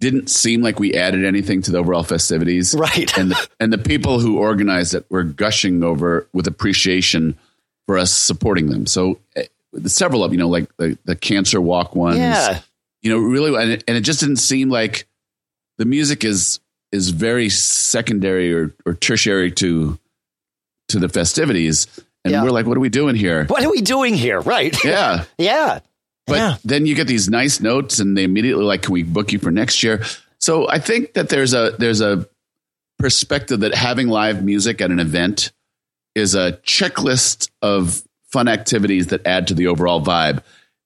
didn't 0.00 0.28
seem 0.28 0.62
like 0.62 0.80
we 0.80 0.94
added 0.94 1.24
anything 1.24 1.62
to 1.62 1.70
the 1.70 1.78
overall 1.78 2.02
festivities. 2.02 2.74
Right. 2.74 3.16
and 3.16 3.30
the, 3.30 3.48
and 3.60 3.72
the 3.72 3.78
people 3.78 4.18
who 4.18 4.38
organized 4.38 4.94
it 4.94 5.06
were 5.10 5.22
gushing 5.22 5.84
over 5.84 6.26
with 6.32 6.46
appreciation 6.46 7.38
for 7.86 7.98
us 7.98 8.12
supporting 8.12 8.68
them. 8.68 8.86
So 8.86 9.20
uh, 9.36 9.42
several 9.86 10.24
of 10.24 10.32
you 10.32 10.38
know 10.38 10.48
like 10.48 10.74
the, 10.78 10.98
the 11.04 11.14
cancer 11.14 11.60
walk 11.60 11.94
ones. 11.94 12.18
Yeah. 12.18 12.60
You 13.02 13.10
know, 13.10 13.18
really 13.18 13.54
and 13.62 13.70
it, 13.70 13.84
and 13.86 13.96
it 13.96 14.00
just 14.00 14.20
didn't 14.20 14.36
seem 14.36 14.70
like 14.70 15.06
the 15.78 15.84
music 15.84 16.24
is 16.24 16.60
is 16.92 17.10
very 17.10 17.48
secondary 17.48 18.52
or, 18.52 18.74
or 18.84 18.94
tertiary 18.94 19.52
to 19.52 19.98
to 20.88 20.98
the 20.98 21.08
festivities. 21.08 21.86
And 22.24 22.32
yeah. 22.32 22.42
we're 22.42 22.50
like, 22.50 22.66
what 22.66 22.76
are 22.76 22.80
we 22.80 22.90
doing 22.90 23.16
here? 23.16 23.46
What 23.46 23.64
are 23.64 23.70
we 23.70 23.80
doing 23.80 24.14
here? 24.14 24.40
Right. 24.40 24.76
Yeah. 24.84 25.24
yeah. 25.38 25.80
But 26.26 26.36
yeah. 26.36 26.56
then 26.64 26.86
you 26.86 26.94
get 26.94 27.06
these 27.06 27.28
nice 27.28 27.60
notes, 27.60 27.98
and 27.98 28.16
they 28.16 28.24
immediately 28.24 28.64
like, 28.64 28.82
"Can 28.82 28.92
we 28.92 29.02
book 29.02 29.32
you 29.32 29.38
for 29.38 29.50
next 29.50 29.82
year?" 29.82 30.04
So 30.38 30.68
I 30.68 30.78
think 30.78 31.14
that 31.14 31.28
there's 31.28 31.54
a 31.54 31.74
there's 31.78 32.00
a 32.00 32.28
perspective 32.98 33.60
that 33.60 33.74
having 33.74 34.08
live 34.08 34.44
music 34.44 34.80
at 34.80 34.90
an 34.90 35.00
event 35.00 35.52
is 36.14 36.34
a 36.34 36.52
checklist 36.64 37.50
of 37.62 38.02
fun 38.30 38.48
activities 38.48 39.08
that 39.08 39.26
add 39.26 39.48
to 39.48 39.54
the 39.54 39.66
overall 39.66 40.02
vibe. 40.02 40.42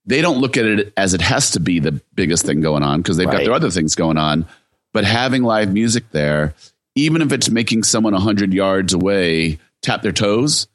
They 0.06 0.20
don't 0.20 0.38
look 0.38 0.56
at 0.56 0.64
it 0.64 0.92
as 0.96 1.14
it 1.14 1.20
has 1.20 1.52
to 1.52 1.60
be 1.60 1.78
the 1.80 1.92
biggest 2.14 2.44
thing 2.44 2.60
going 2.60 2.82
on 2.82 3.00
because 3.00 3.16
they've 3.16 3.26
right. 3.26 3.38
got 3.38 3.44
their 3.44 3.54
other 3.54 3.70
things 3.70 3.94
going 3.94 4.18
on. 4.18 4.46
But 4.92 5.04
having 5.04 5.42
live 5.42 5.72
music 5.72 6.04
there, 6.10 6.54
even 6.94 7.22
if 7.22 7.32
it's 7.32 7.50
making 7.50 7.82
someone 7.82 8.12
100 8.12 8.52
yards 8.52 8.92
away 8.92 9.58
tap 9.82 10.02
their 10.02 10.12
toes, 10.12 10.68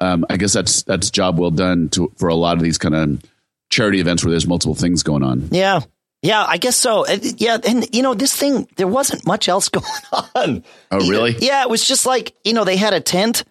um, 0.00 0.24
I 0.30 0.36
guess 0.36 0.52
that's 0.52 0.82
that's 0.84 1.10
job 1.10 1.38
well 1.38 1.50
done 1.50 1.88
to, 1.90 2.12
for 2.16 2.28
a 2.28 2.34
lot 2.34 2.56
of 2.56 2.62
these 2.62 2.78
kind 2.78 2.94
of 2.94 3.22
charity 3.70 4.00
events 4.00 4.24
where 4.24 4.30
there's 4.30 4.46
multiple 4.46 4.74
things 4.74 5.02
going 5.02 5.22
on. 5.22 5.48
Yeah. 5.50 5.80
Yeah, 6.20 6.44
I 6.44 6.56
guess 6.56 6.76
so. 6.76 7.06
Yeah, 7.06 7.58
and 7.64 7.86
you 7.94 8.02
know, 8.02 8.12
this 8.12 8.34
thing 8.34 8.66
there 8.76 8.88
wasn't 8.88 9.24
much 9.24 9.48
else 9.48 9.68
going 9.68 9.86
on. 10.12 10.64
Oh, 10.90 11.08
really? 11.08 11.36
Yeah, 11.38 11.62
it 11.62 11.70
was 11.70 11.86
just 11.86 12.06
like, 12.06 12.34
you 12.44 12.54
know, 12.54 12.64
they 12.64 12.76
had 12.76 12.92
a 12.92 13.00
tent 13.00 13.44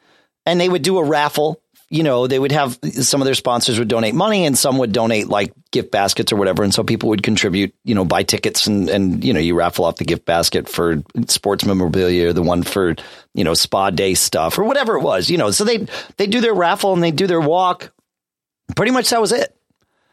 and 0.46 0.60
they 0.60 0.68
would 0.68 0.82
do 0.82 0.98
a 0.98 1.04
raffle 1.04 1.62
you 1.90 2.04
know, 2.04 2.28
they 2.28 2.38
would 2.38 2.52
have 2.52 2.78
some 2.92 3.22
of 3.22 3.26
their 3.26 3.34
sponsors 3.34 3.80
would 3.80 3.88
donate 3.88 4.14
money 4.14 4.46
and 4.46 4.58
some 4.58 4.78
would 4.78 4.92
donate 4.92 5.30
like 5.30 5.54
gift 5.72 5.90
baskets 5.90 6.34
or 6.34 6.36
whatever. 6.36 6.64
And 6.64 6.74
so 6.74 6.84
people 6.84 7.10
would 7.10 7.24
contribute, 7.24 7.74
you 7.86 7.96
know, 7.96 8.04
buy 8.04 8.24
tickets 8.24 8.68
and, 8.68 8.90
and, 8.90 9.24
you 9.24 9.34
know, 9.34 9.40
you 9.40 9.56
raffle 9.56 9.86
off 9.86 9.96
the 9.96 10.04
gift 10.04 10.26
basket 10.26 10.68
for 10.68 11.02
sports 11.28 11.64
memorabilia 11.64 12.30
or 12.30 12.34
the 12.34 12.44
one 12.44 12.64
for, 12.64 12.96
you 13.34 13.44
know, 13.46 13.54
spa 13.54 13.90
day 13.90 14.16
stuff 14.16 14.58
or 14.58 14.66
whatever 14.66 14.98
it 14.98 15.02
was, 15.02 15.30
you 15.30 15.38
know. 15.38 15.52
So 15.52 15.64
they 15.64 15.88
they 16.18 16.28
do 16.28 16.42
their 16.42 16.54
raffle 16.54 16.94
and 16.94 17.02
they 17.02 17.12
do 17.12 17.26
their 17.26 17.42
walk. 17.42 17.94
Pretty 18.76 18.92
much 18.92 19.10
that 19.12 19.22
was 19.22 19.32
it. 19.32 19.57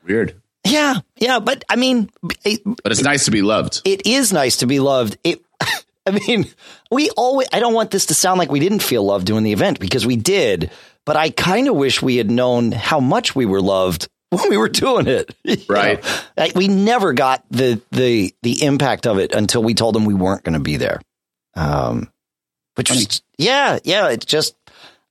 Weird. 0.07 0.41
Yeah. 0.67 1.01
Yeah. 1.17 1.41
But 1.41 1.65
I 1.69 1.77
mean, 1.77 2.11
it, 2.45 2.63
but 2.65 2.93
it's 2.93 3.03
nice 3.03 3.27
to 3.27 3.31
be 3.31 3.43
loved. 3.43 3.83
It 3.85 4.07
is 4.07 4.33
nice 4.33 4.59
to 4.59 4.67
be 4.67 4.81
loved. 4.81 5.19
It, 5.25 5.43
I 6.07 6.19
mean, 6.27 6.47
we 6.91 7.11
always, 7.11 7.49
I 7.53 7.61
don't 7.61 7.75
want 7.75 7.91
this 7.91 8.07
to 8.07 8.15
sound 8.15 8.39
like 8.39 8.51
we 8.51 8.61
didn't 8.61 8.83
feel 8.83 9.05
loved 9.05 9.27
doing 9.27 9.43
the 9.43 9.53
event 9.53 9.81
because 9.81 10.07
we 10.07 10.17
did 10.17 10.71
but 11.05 11.17
I 11.17 11.31
kind 11.31 11.69
of 11.69 11.77
wish 11.77 12.03
we 12.03 12.17
had 12.17 12.31
known 12.31 12.73
how 12.73 13.01
much 13.01 13.37
we 13.37 13.47
were 13.47 13.61
loved 13.61 14.09
when 14.31 14.49
we 14.51 14.57
were 14.57 14.69
doing 14.69 15.07
it. 15.07 15.35
Right. 15.69 16.03
Know? 16.37 16.49
we 16.55 16.69
never 16.69 17.13
got 17.13 17.45
the 17.51 17.81
the 17.91 18.35
the 18.43 18.65
impact 18.65 19.07
of 19.07 19.19
it 19.19 19.35
until 19.35 19.63
we 19.63 19.75
told 19.75 19.95
them 19.95 20.05
we 20.05 20.15
weren't 20.15 20.43
going 20.43 20.55
to 20.55 20.61
be 20.61 20.77
there. 20.77 21.01
Um, 21.55 22.11
which 22.75 22.91
was 22.91 23.23
yeah, 23.39 23.79
yeah. 23.85 24.09
It's 24.09 24.27
just 24.27 24.57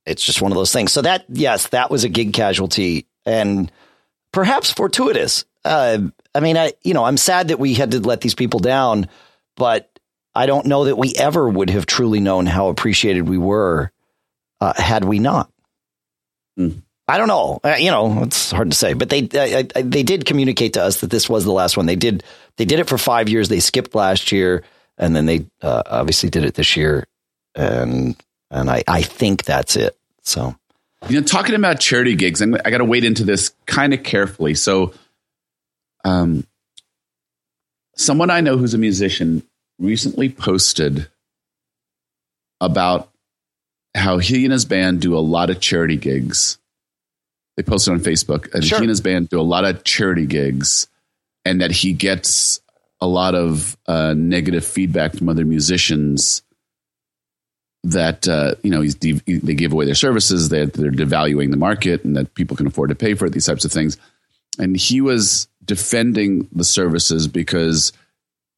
it's 0.04 0.24
just 0.24 0.42
one 0.42 0.52
of 0.52 0.56
those 0.56 0.72
things. 0.72 0.92
So 0.92 1.02
that 1.02 1.24
yes, 1.28 1.68
that 1.68 1.90
was 1.90 2.04
a 2.04 2.08
gig 2.08 2.32
casualty 2.32 3.06
and 3.24 3.70
perhaps 4.34 4.70
fortuitous. 4.70 5.44
Uh, 5.64 5.98
I 6.34 6.40
mean, 6.40 6.58
I 6.58 6.72
you 6.82 6.92
know 6.92 7.04
I'm 7.04 7.16
sad 7.16 7.48
that 7.48 7.58
we 7.58 7.72
had 7.72 7.92
to 7.92 8.00
let 8.00 8.20
these 8.20 8.34
people 8.34 8.60
down, 8.60 9.08
but 9.56 9.88
I 10.34 10.46
don't 10.46 10.66
know 10.66 10.84
that 10.84 10.98
we 10.98 11.14
ever 11.16 11.48
would 11.48 11.70
have 11.70 11.86
truly 11.86 12.20
known 12.20 12.44
how 12.44 12.68
appreciated 12.68 13.28
we 13.28 13.38
were 13.38 13.92
uh, 14.60 14.74
had 14.76 15.04
we 15.04 15.20
not. 15.20 15.50
Mm. 16.58 16.82
I 17.06 17.18
don't 17.18 17.28
know. 17.28 17.60
Uh, 17.62 17.76
you 17.78 17.90
know, 17.90 18.22
it's 18.22 18.50
hard 18.50 18.70
to 18.70 18.76
say, 18.76 18.94
but 18.94 19.10
they 19.10 19.22
uh, 19.22 19.62
they 19.74 20.02
did 20.02 20.24
communicate 20.24 20.74
to 20.74 20.82
us 20.82 21.00
that 21.00 21.10
this 21.10 21.28
was 21.28 21.44
the 21.44 21.52
last 21.52 21.76
one. 21.76 21.86
They 21.86 21.96
did 21.96 22.24
they 22.56 22.64
did 22.64 22.80
it 22.80 22.88
for 22.88 22.98
five 22.98 23.28
years. 23.28 23.48
They 23.48 23.60
skipped 23.60 23.94
last 23.94 24.32
year, 24.32 24.64
and 24.98 25.14
then 25.14 25.26
they 25.26 25.46
uh, 25.62 25.82
obviously 25.86 26.30
did 26.30 26.44
it 26.44 26.54
this 26.54 26.76
year, 26.76 27.06
and 27.54 28.16
and 28.50 28.70
I 28.70 28.82
I 28.88 29.02
think 29.02 29.44
that's 29.44 29.76
it. 29.76 29.96
So, 30.22 30.56
you 31.08 31.20
know, 31.20 31.26
talking 31.26 31.54
about 31.54 31.80
charity 31.80 32.14
gigs, 32.14 32.40
I'm, 32.40 32.54
I 32.64 32.70
got 32.70 32.78
to 32.78 32.84
wade 32.84 33.04
into 33.04 33.24
this 33.24 33.52
kind 33.66 33.92
of 33.92 34.02
carefully. 34.02 34.54
So, 34.54 34.94
um, 36.04 36.46
someone 37.96 38.30
I 38.30 38.40
know 38.40 38.56
who's 38.56 38.74
a 38.74 38.78
musician 38.78 39.42
recently 39.78 40.28
posted 40.28 41.08
about 42.60 43.10
how 43.94 44.18
he 44.18 44.44
and 44.44 44.52
his 44.52 44.64
band 44.64 45.00
do 45.00 45.16
a 45.16 45.20
lot 45.20 45.50
of 45.50 45.60
charity 45.60 45.96
gigs. 45.96 46.58
They 47.56 47.62
posted 47.62 47.94
on 47.94 48.00
Facebook, 48.00 48.52
and 48.52 48.64
sure. 48.64 48.78
he 48.78 48.84
and 48.84 48.88
his 48.88 49.00
band 49.00 49.28
do 49.28 49.40
a 49.40 49.42
lot 49.42 49.64
of 49.64 49.84
charity 49.84 50.26
gigs, 50.26 50.88
and 51.44 51.60
that 51.60 51.70
he 51.70 51.92
gets 51.92 52.60
a 53.00 53.06
lot 53.06 53.34
of 53.34 53.76
uh, 53.86 54.14
negative 54.16 54.64
feedback 54.64 55.14
from 55.14 55.28
other 55.28 55.44
musicians 55.44 56.42
that 57.84 58.26
uh, 58.26 58.54
you 58.62 58.70
know 58.70 58.84
de- 58.84 59.20
they 59.26 59.54
give 59.54 59.72
away 59.72 59.84
their 59.84 59.94
services, 59.94 60.48
that 60.48 60.72
they're 60.72 60.90
devaluing 60.90 61.50
the 61.50 61.56
market, 61.56 62.04
and 62.04 62.16
that 62.16 62.34
people 62.34 62.56
can 62.56 62.66
afford 62.66 62.88
to 62.88 62.94
pay 62.94 63.14
for 63.14 63.26
it. 63.26 63.32
These 63.32 63.46
types 63.46 63.64
of 63.64 63.72
things, 63.72 63.96
and 64.58 64.76
he 64.76 65.00
was 65.00 65.48
defending 65.64 66.48
the 66.52 66.64
services 66.64 67.28
because 67.28 67.92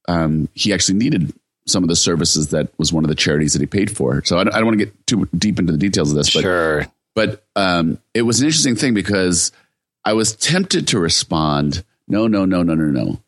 um, 0.07 0.49
he 0.53 0.73
actually 0.73 0.97
needed 0.97 1.33
some 1.65 1.83
of 1.83 1.89
the 1.89 1.95
services 1.95 2.49
that 2.49 2.69
was 2.77 2.93
one 2.93 3.03
of 3.03 3.09
the 3.09 3.15
charities 3.15 3.53
that 3.53 3.59
he 3.59 3.65
paid 3.65 3.95
for. 3.95 4.23
So 4.23 4.37
I 4.37 4.43
don't, 4.45 4.53
I 4.53 4.57
don't 4.59 4.67
want 4.67 4.79
to 4.79 4.85
get 4.85 5.07
too 5.07 5.27
deep 5.37 5.59
into 5.59 5.73
the 5.73 5.77
details 5.77 6.11
of 6.11 6.17
this, 6.17 6.33
but 6.33 6.41
sure. 6.41 6.87
But 7.13 7.43
um, 7.55 7.99
it 8.13 8.21
was 8.21 8.39
an 8.39 8.45
interesting 8.45 8.75
thing 8.75 8.93
because 8.93 9.51
I 10.05 10.13
was 10.13 10.35
tempted 10.35 10.87
to 10.89 10.99
respond, 10.99 11.83
no, 12.07 12.27
no, 12.27 12.45
no, 12.45 12.63
no, 12.63 12.75
no, 12.75 12.85
no. 12.85 13.19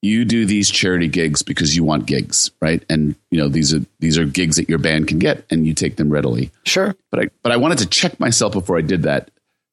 You 0.00 0.24
do 0.24 0.46
these 0.46 0.70
charity 0.70 1.08
gigs 1.08 1.42
because 1.42 1.74
you 1.74 1.82
want 1.82 2.06
gigs, 2.06 2.52
right? 2.60 2.84
And 2.88 3.16
you 3.30 3.38
know 3.38 3.48
these 3.48 3.74
are 3.74 3.80
these 3.98 4.16
are 4.16 4.24
gigs 4.24 4.56
that 4.56 4.68
your 4.68 4.78
band 4.78 5.08
can 5.08 5.18
get, 5.18 5.44
and 5.50 5.66
you 5.66 5.74
take 5.74 5.96
them 5.96 6.10
readily. 6.10 6.50
Sure. 6.64 6.94
But 7.10 7.20
I 7.20 7.28
but 7.42 7.52
I 7.52 7.56
wanted 7.56 7.78
to 7.78 7.86
check 7.86 8.20
myself 8.20 8.52
before 8.52 8.78
I 8.78 8.82
did 8.82 9.02
that 9.02 9.30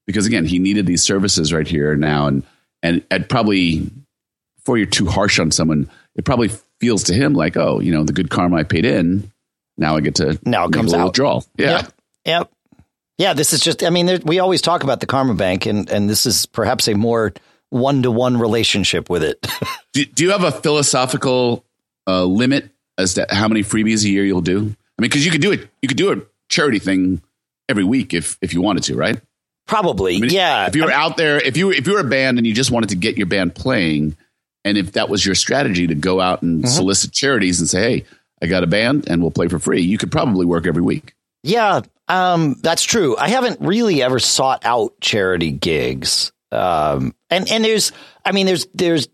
because 0.07 0.25
again, 0.25 0.45
he 0.45 0.59
needed 0.59 0.85
these 0.85 1.03
services 1.03 1.53
right 1.53 1.67
here 1.67 1.95
now, 1.95 2.27
and 2.27 2.43
and 2.81 3.03
at 3.11 3.29
probably 3.29 3.89
before 4.57 4.77
you're 4.77 4.87
too 4.87 5.05
harsh 5.05 5.39
on 5.39 5.51
someone, 5.51 5.89
it 6.15 6.25
probably 6.25 6.49
feels 6.79 7.03
to 7.03 7.13
him 7.13 7.33
like, 7.33 7.55
oh, 7.55 7.79
you 7.79 7.91
know, 7.91 8.03
the 8.03 8.13
good 8.13 8.29
karma 8.29 8.57
I 8.57 8.63
paid 8.63 8.85
in, 8.85 9.31
now 9.77 9.95
I 9.95 10.01
get 10.01 10.15
to 10.15 10.39
now 10.45 10.65
it 10.65 10.73
comes 10.73 10.93
out. 10.93 11.05
Withdrawal. 11.05 11.45
Yeah. 11.57 11.69
Yep. 11.69 11.93
yep. 12.25 12.51
Yeah. 13.17 13.33
This 13.33 13.53
is 13.53 13.61
just, 13.61 13.83
I 13.83 13.89
mean, 13.89 14.05
there, 14.05 14.19
we 14.23 14.39
always 14.39 14.61
talk 14.61 14.83
about 14.83 14.99
the 14.99 15.05
karma 15.05 15.35
bank, 15.35 15.65
and, 15.65 15.89
and 15.89 16.09
this 16.09 16.25
is 16.25 16.45
perhaps 16.45 16.87
a 16.87 16.95
more 16.95 17.33
one 17.69 18.03
to 18.03 18.11
one 18.11 18.37
relationship 18.37 19.09
with 19.09 19.23
it. 19.23 19.45
do, 19.93 20.05
do 20.05 20.23
you 20.23 20.31
have 20.31 20.43
a 20.43 20.51
philosophical 20.51 21.65
uh, 22.07 22.23
limit 22.23 22.69
as 22.97 23.15
to 23.15 23.25
how 23.29 23.47
many 23.47 23.61
freebies 23.61 24.05
a 24.05 24.09
year 24.09 24.25
you'll 24.25 24.41
do? 24.41 24.57
I 24.57 24.61
mean, 24.61 25.09
because 25.09 25.25
you 25.25 25.31
could 25.31 25.41
do 25.41 25.51
it, 25.51 25.67
you 25.81 25.87
could 25.87 25.97
do 25.97 26.13
a 26.13 26.21
charity 26.49 26.79
thing 26.79 27.21
every 27.67 27.83
week 27.83 28.13
if 28.13 28.37
if 28.41 28.53
you 28.53 28.61
wanted 28.61 28.83
to, 28.83 28.95
right? 28.95 29.19
Probably, 29.67 30.17
I 30.17 30.19
mean, 30.19 30.29
yeah. 30.29 30.67
If 30.67 30.75
you 30.75 30.83
were 30.83 30.91
I 30.91 30.97
mean, 30.97 30.99
out 30.99 31.17
there, 31.17 31.37
if 31.37 31.57
you 31.57 31.71
if 31.71 31.87
you 31.87 31.93
were 31.93 31.99
a 31.99 32.03
band 32.03 32.37
and 32.37 32.45
you 32.45 32.53
just 32.53 32.71
wanted 32.71 32.89
to 32.89 32.95
get 32.95 33.17
your 33.17 33.25
band 33.25 33.55
playing, 33.55 34.15
and 34.63 34.77
if 34.77 34.93
that 34.93 35.09
was 35.09 35.25
your 35.25 35.35
strategy 35.35 35.87
to 35.87 35.95
go 35.95 36.21
out 36.21 36.43
and 36.43 36.63
mm-hmm. 36.63 36.69
solicit 36.69 37.11
charities 37.11 37.59
and 37.59 37.67
say, 37.67 37.81
hey, 37.81 38.05
I 38.41 38.47
got 38.47 38.63
a 38.63 38.67
band 38.67 39.09
and 39.09 39.21
we'll 39.21 39.31
play 39.31 39.47
for 39.47 39.59
free, 39.59 39.81
you 39.81 39.97
could 39.97 40.11
probably 40.11 40.45
work 40.45 40.67
every 40.67 40.81
week. 40.81 41.15
Yeah, 41.43 41.81
um, 42.07 42.55
that's 42.61 42.83
true. 42.83 43.17
I 43.17 43.29
haven't 43.29 43.61
really 43.61 44.01
ever 44.01 44.19
sought 44.19 44.65
out 44.65 44.99
charity 44.99 45.51
gigs. 45.51 46.31
Um, 46.51 47.15
and, 47.29 47.49
and 47.51 47.63
there's, 47.63 47.91
I 48.23 48.31
mean, 48.31 48.45
there's, 48.45 48.67
there's 48.73 49.07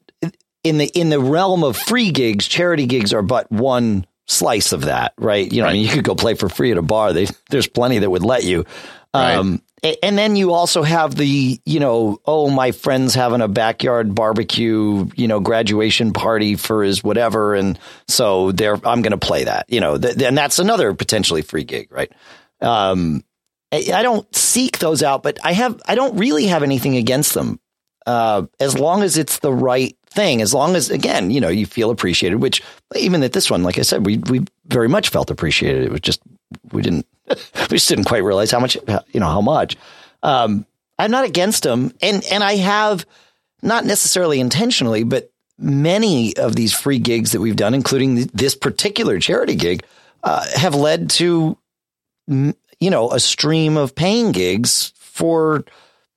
in 0.63 0.77
the, 0.77 0.85
in 0.85 1.09
the 1.09 1.19
realm 1.19 1.63
of 1.63 1.77
free 1.77 2.11
gigs, 2.11 2.47
charity 2.47 2.85
gigs 2.85 3.13
are 3.13 3.23
but 3.23 3.51
one 3.51 4.05
slice 4.27 4.71
of 4.73 4.81
that, 4.85 5.13
right? 5.17 5.51
You 5.51 5.61
know, 5.61 5.65
right. 5.65 5.71
I 5.71 5.73
mean, 5.73 5.87
you 5.87 5.93
could 5.93 6.03
go 6.03 6.15
play 6.15 6.35
for 6.35 6.49
free 6.49 6.71
at 6.71 6.77
a 6.77 6.81
bar. 6.81 7.13
They, 7.13 7.27
there's 7.49 7.67
plenty 7.67 7.99
that 7.99 8.09
would 8.09 8.23
let 8.23 8.43
you. 8.43 8.65
Um, 9.13 9.61
and 9.83 10.15
then 10.17 10.35
you 10.35 10.53
also 10.53 10.83
have 10.83 11.15
the, 11.15 11.59
you 11.65 11.79
know, 11.79 12.19
oh, 12.25 12.51
my 12.51 12.71
friend's 12.71 13.15
having 13.15 13.41
a 13.41 13.47
backyard 13.47 14.13
barbecue, 14.13 15.07
you 15.15 15.27
know, 15.27 15.39
graduation 15.39 16.13
party 16.13 16.55
for 16.55 16.83
his 16.83 17.03
whatever. 17.03 17.55
And 17.55 17.79
so 18.07 18.51
there, 18.51 18.75
I'm 18.75 19.01
going 19.01 19.11
to 19.11 19.17
play 19.17 19.45
that, 19.45 19.65
you 19.69 19.79
know, 19.79 19.97
th- 19.97 20.21
and 20.21 20.37
that's 20.37 20.59
another 20.59 20.93
potentially 20.93 21.41
free 21.41 21.63
gig, 21.63 21.91
right? 21.91 22.11
Um, 22.61 23.23
I, 23.71 24.03
don't 24.03 24.33
seek 24.35 24.79
those 24.79 25.01
out, 25.01 25.23
but 25.23 25.39
I 25.43 25.53
have, 25.53 25.81
I 25.85 25.95
don't 25.95 26.17
really 26.17 26.47
have 26.47 26.63
anything 26.63 26.97
against 26.97 27.33
them. 27.33 27.59
Uh, 28.05 28.47
as 28.59 28.77
long 28.77 29.03
as 29.03 29.17
it's 29.17 29.39
the 29.39 29.53
right 29.53 29.95
thing, 30.07 30.41
as 30.41 30.53
long 30.53 30.75
as, 30.75 30.89
again, 30.89 31.31
you 31.31 31.39
know, 31.39 31.49
you 31.49 31.65
feel 31.65 31.91
appreciated, 31.91 32.35
which 32.35 32.61
even 32.95 33.23
at 33.23 33.33
this 33.33 33.49
one, 33.49 33.63
like 33.63 33.77
I 33.77 33.83
said, 33.83 34.05
we, 34.05 34.17
we 34.17 34.45
very 34.65 34.89
much 34.89 35.09
felt 35.09 35.31
appreciated. 35.31 35.83
It 35.83 35.91
was 35.91 36.01
just, 36.01 36.21
we 36.71 36.81
didn't, 36.81 37.05
we 37.29 37.77
just 37.77 37.87
didn't 37.87 38.05
quite 38.05 38.23
realize 38.23 38.51
how 38.51 38.59
much, 38.59 38.75
you 39.11 39.19
know, 39.19 39.27
how 39.27 39.41
much. 39.41 39.77
Um, 40.23 40.65
I'm 41.01 41.09
not 41.09 41.25
against 41.25 41.63
them, 41.63 41.91
and 42.01 42.23
and 42.25 42.43
I 42.43 42.57
have 42.57 43.07
not 43.63 43.85
necessarily 43.85 44.39
intentionally, 44.39 45.03
but 45.03 45.31
many 45.57 46.37
of 46.37 46.55
these 46.55 46.73
free 46.73 46.99
gigs 46.99 47.31
that 47.31 47.41
we've 47.41 47.55
done, 47.55 47.73
including 47.73 48.27
this 48.33 48.53
particular 48.53 49.19
charity 49.19 49.55
gig, 49.55 49.83
uh, 50.23 50.45
have 50.55 50.75
led 50.75 51.09
to 51.11 51.57
you 52.81 52.89
know 52.89 53.11
a 53.11 53.19
stream 53.19 53.77
of 53.77 53.95
paying 53.95 54.33
gigs 54.33 54.91
for 54.97 55.63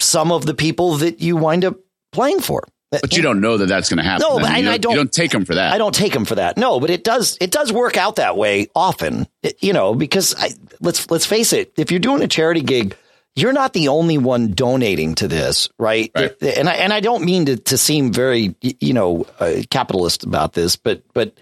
some 0.01 0.33
of 0.33 0.47
the 0.47 0.55
people 0.55 0.97
that 0.97 1.21
you 1.21 1.37
wind 1.37 1.65
up 1.65 1.77
playing 2.11 2.41
for. 2.41 2.65
But 2.91 3.17
you 3.17 3.23
don't 3.23 3.41
know 3.41 3.57
that 3.57 3.67
that's 3.67 3.89
going 3.89 3.99
to 3.99 4.05
happen. 4.05 4.21
No, 4.21 4.39
but 4.39 4.51
I, 4.51 4.61
don't, 4.61 4.71
I, 4.71 4.79
don't, 4.79 4.93
You 4.93 4.99
don't 4.99 5.13
take 5.13 5.33
them 5.33 5.45
for 5.45 5.55
that. 5.55 5.73
I 5.73 5.79
don't 5.79 5.95
take 5.95 6.13
them 6.13 6.25
for 6.25 6.37
that. 6.37 6.57
No, 6.57 6.79
but 6.79 6.91
it 6.91 7.03
does. 7.03 7.37
It 7.41 7.51
does 7.51 7.73
work 7.73 7.97
out 7.97 8.17
that 8.17 8.37
way 8.37 8.69
often. 8.75 9.27
It, 9.43 9.61
you 9.63 9.73
know, 9.73 9.95
because 9.95 10.35
I, 10.39 10.51
let's 10.81 11.11
let's 11.11 11.27
face 11.27 11.53
it. 11.53 11.73
If 11.77 11.91
you're 11.91 12.01
doing 12.01 12.23
a 12.23 12.29
charity 12.29 12.61
gig, 12.61 12.97
you're 13.35 13.53
not 13.53 13.73
the 13.73 13.89
only 13.89 14.19
one 14.19 14.53
donating 14.53 15.17
to 15.17 15.29
this, 15.29 15.69
right? 15.79 16.11
right. 16.15 16.41
And 16.41 16.69
I 16.69 16.75
and 16.75 16.93
I 16.93 17.01
don't 17.01 17.25
mean 17.25 17.47
to 17.47 17.57
to 17.57 17.77
seem 17.77 18.13
very 18.13 18.55
you 18.61 18.93
know 18.93 19.27
uh, 19.41 19.63
capitalist 19.71 20.25
about 20.25 20.53
this, 20.53 20.77
but 20.77 21.03
but 21.15 21.37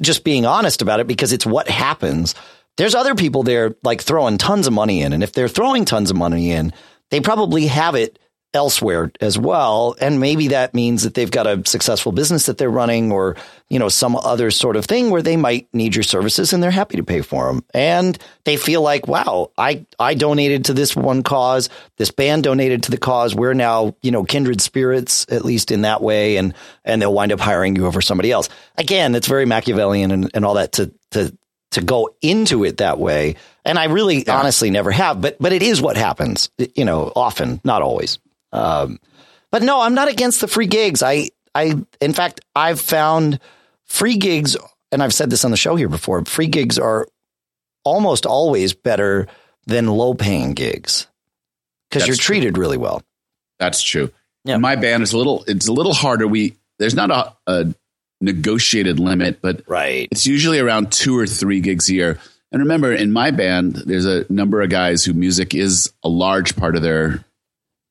just 0.00 0.24
being 0.24 0.44
honest 0.44 0.82
about 0.82 1.00
it 1.00 1.06
because 1.06 1.32
it's 1.32 1.46
what 1.46 1.68
happens. 1.68 2.34
There's 2.76 2.94
other 2.94 3.14
people 3.14 3.42
there 3.42 3.74
like 3.82 4.02
throwing 4.02 4.38
tons 4.38 4.66
of 4.66 4.72
money 4.72 5.02
in. 5.02 5.12
And 5.12 5.22
if 5.22 5.32
they're 5.32 5.48
throwing 5.48 5.84
tons 5.84 6.10
of 6.10 6.16
money 6.16 6.50
in, 6.50 6.72
they 7.10 7.20
probably 7.20 7.66
have 7.66 7.94
it 7.94 8.18
elsewhere 8.56 9.12
as 9.20 9.38
well. 9.38 9.94
And 10.00 10.18
maybe 10.18 10.48
that 10.48 10.72
means 10.72 11.02
that 11.02 11.14
they've 11.14 11.30
got 11.30 11.46
a 11.46 11.62
successful 11.66 12.10
business 12.10 12.46
that 12.46 12.56
they're 12.56 12.70
running 12.70 13.12
or, 13.12 13.36
you 13.68 13.78
know, 13.78 13.90
some 13.90 14.16
other 14.16 14.50
sort 14.50 14.76
of 14.76 14.86
thing 14.86 15.10
where 15.10 15.20
they 15.20 15.36
might 15.36 15.68
need 15.74 15.94
your 15.94 16.02
services 16.02 16.52
and 16.52 16.62
they're 16.62 16.70
happy 16.70 16.96
to 16.96 17.04
pay 17.04 17.20
for 17.20 17.46
them. 17.46 17.62
And 17.74 18.18
they 18.44 18.56
feel 18.56 18.80
like, 18.80 19.06
wow, 19.06 19.52
I, 19.58 19.84
I 19.98 20.14
donated 20.14 20.64
to 20.66 20.72
this 20.72 20.96
one 20.96 21.22
cause. 21.22 21.68
This 21.98 22.10
band 22.10 22.44
donated 22.44 22.84
to 22.84 22.90
the 22.90 22.98
cause. 22.98 23.34
We're 23.34 23.54
now, 23.54 23.94
you 24.00 24.10
know, 24.10 24.24
kindred 24.24 24.62
spirits, 24.62 25.26
at 25.28 25.44
least 25.44 25.70
in 25.70 25.82
that 25.82 26.00
way. 26.00 26.38
And, 26.38 26.54
and 26.84 27.00
they'll 27.02 27.12
wind 27.12 27.32
up 27.32 27.40
hiring 27.40 27.76
you 27.76 27.86
over 27.86 28.00
somebody 28.00 28.32
else. 28.32 28.48
Again, 28.78 29.14
it's 29.14 29.28
very 29.28 29.44
Machiavellian 29.44 30.10
and, 30.10 30.30
and 30.32 30.44
all 30.46 30.54
that 30.54 30.72
to, 30.72 30.92
to, 31.10 31.36
to 31.76 31.82
go 31.82 32.08
into 32.22 32.64
it 32.64 32.78
that 32.78 32.98
way. 32.98 33.36
And 33.62 33.78
I 33.78 33.84
really 33.84 34.24
yeah. 34.24 34.38
honestly 34.38 34.70
never 34.70 34.90
have, 34.90 35.20
but, 35.20 35.36
but 35.38 35.52
it 35.52 35.62
is 35.62 35.82
what 35.82 35.98
happens, 35.98 36.48
you 36.74 36.86
know, 36.86 37.12
often, 37.14 37.60
not 37.64 37.82
always. 37.82 38.18
Um, 38.50 38.98
but 39.50 39.62
no, 39.62 39.82
I'm 39.82 39.94
not 39.94 40.08
against 40.08 40.40
the 40.40 40.48
free 40.48 40.68
gigs. 40.68 41.02
I, 41.02 41.28
I, 41.54 41.74
in 42.00 42.14
fact, 42.14 42.40
I've 42.54 42.80
found 42.80 43.40
free 43.84 44.16
gigs, 44.16 44.56
and 44.90 45.02
I've 45.02 45.12
said 45.12 45.28
this 45.28 45.44
on 45.44 45.50
the 45.50 45.56
show 45.58 45.76
here 45.76 45.90
before. 45.90 46.24
Free 46.24 46.46
gigs 46.46 46.78
are 46.78 47.06
almost 47.84 48.24
always 48.24 48.72
better 48.72 49.26
than 49.66 49.86
low 49.86 50.14
paying 50.14 50.54
gigs 50.54 51.08
because 51.90 52.06
you're 52.06 52.16
treated 52.16 52.54
true. 52.54 52.62
really 52.62 52.78
well. 52.78 53.02
That's 53.58 53.82
true. 53.82 54.10
Yeah. 54.44 54.56
My 54.56 54.76
band 54.76 55.02
is 55.02 55.12
a 55.12 55.18
little, 55.18 55.44
it's 55.46 55.68
a 55.68 55.72
little 55.72 55.94
harder. 55.94 56.26
We, 56.26 56.56
there's 56.78 56.94
not 56.94 57.10
a, 57.10 57.36
a 57.46 57.74
negotiated 58.20 58.98
limit, 58.98 59.40
but 59.40 59.62
right. 59.66 60.08
it's 60.10 60.26
usually 60.26 60.58
around 60.58 60.92
two 60.92 61.18
or 61.18 61.26
three 61.26 61.60
gigs 61.60 61.88
a 61.88 61.94
year. 61.94 62.18
And 62.52 62.62
remember, 62.62 62.92
in 62.92 63.12
my 63.12 63.30
band, 63.30 63.74
there's 63.74 64.06
a 64.06 64.24
number 64.32 64.62
of 64.62 64.70
guys 64.70 65.04
who 65.04 65.12
music 65.12 65.54
is 65.54 65.92
a 66.02 66.08
large 66.08 66.56
part 66.56 66.76
of 66.76 66.82
their 66.82 67.24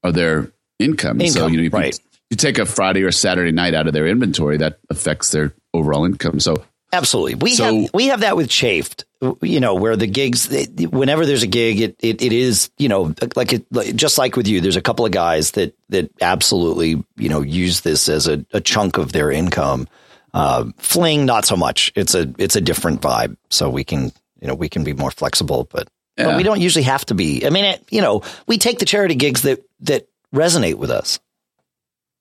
of 0.03 0.13
their 0.13 0.51
income. 0.79 1.20
income 1.20 1.34
so 1.34 1.48
you 1.48 1.70
know, 1.70 1.77
right. 1.77 1.94
You, 1.94 2.20
you 2.32 2.38
take 2.38 2.58
a 2.58 2.65
Friday 2.65 3.03
or 3.03 3.12
Saturday 3.12 3.51
night 3.51 3.74
out 3.74 3.88
of 3.88 3.94
their 3.94 4.08
inventory, 4.08 4.58
that 4.58 4.79
affects 4.89 5.32
their 5.32 5.53
overall 5.74 6.05
income. 6.05 6.39
So 6.39 6.63
absolutely, 6.94 7.36
we 7.36 7.55
so, 7.55 7.82
have 7.82 7.94
we 7.94 8.08
have 8.08 8.22
that 8.22 8.38
with 8.38 8.50
Chafed. 8.50 9.05
You 9.41 9.60
know, 9.60 9.75
where 9.75 9.96
the 9.96 10.08
gigs, 10.08 10.48
whenever 10.77 11.25
there's 11.25 11.44
a 11.44 11.48
gig, 11.48 11.82
it 11.82 11.96
it, 12.00 12.22
it 12.22 12.32
is 12.32 12.70
you 12.77 12.89
know 12.89 13.13
like 13.36 13.53
it 13.53 13.65
like, 13.72 13.96
just 13.96 14.17
like 14.17 14.36
with 14.36 14.48
you. 14.48 14.62
There's 14.62 14.75
a 14.75 14.82
couple 14.82 15.05
of 15.05 15.12
guys 15.12 15.51
that 15.51 15.75
that 15.89 16.12
absolutely 16.22 17.03
you 17.17 17.29
know 17.29 17.41
use 17.41 17.82
this 17.82 18.08
as 18.08 18.27
a, 18.27 18.46
a 18.53 18.62
chunk 18.62 18.98
of 18.98 19.12
their 19.12 19.32
income. 19.32 19.88
Uh, 20.35 20.65
fling, 20.77 21.25
not 21.25 21.45
so 21.45 21.55
much. 21.55 21.93
It's 21.95 22.13
a 22.13 22.31
it's 22.37 22.57
a 22.57 22.61
different 22.61 23.01
vibe. 23.01 23.37
So 23.49 23.69
we 23.69 23.85
can 23.85 24.11
you 24.41 24.47
know 24.47 24.53
we 24.53 24.67
can 24.67 24.83
be 24.83 24.93
more 24.93 25.09
flexible, 25.09 25.67
but 25.71 25.87
yeah. 26.17 26.25
But 26.25 26.37
we 26.37 26.43
don't 26.43 26.61
usually 26.61 26.83
have 26.83 27.05
to 27.05 27.15
be. 27.15 27.45
I 27.45 27.49
mean, 27.49 27.65
it, 27.65 27.83
you 27.89 28.01
know, 28.01 28.21
we 28.47 28.57
take 28.57 28.79
the 28.79 28.85
charity 28.85 29.15
gigs 29.15 29.41
that 29.43 29.65
that 29.81 30.07
resonate 30.33 30.75
with 30.75 30.89
us. 30.89 31.19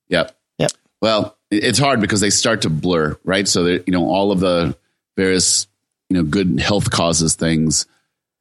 Yep. 0.08 0.36
Yep. 0.58 0.70
Well, 1.00 1.36
it's 1.50 1.78
hard 1.78 2.00
because 2.00 2.20
they 2.20 2.30
start 2.30 2.62
to 2.62 2.70
blur, 2.70 3.18
right? 3.24 3.46
So 3.46 3.64
that 3.64 3.86
you 3.86 3.92
know 3.92 4.08
all 4.08 4.32
of 4.32 4.40
the 4.40 4.76
various 5.16 5.66
you 6.08 6.16
know 6.16 6.22
good 6.22 6.60
health 6.60 6.90
causes 6.90 7.34
things. 7.34 7.86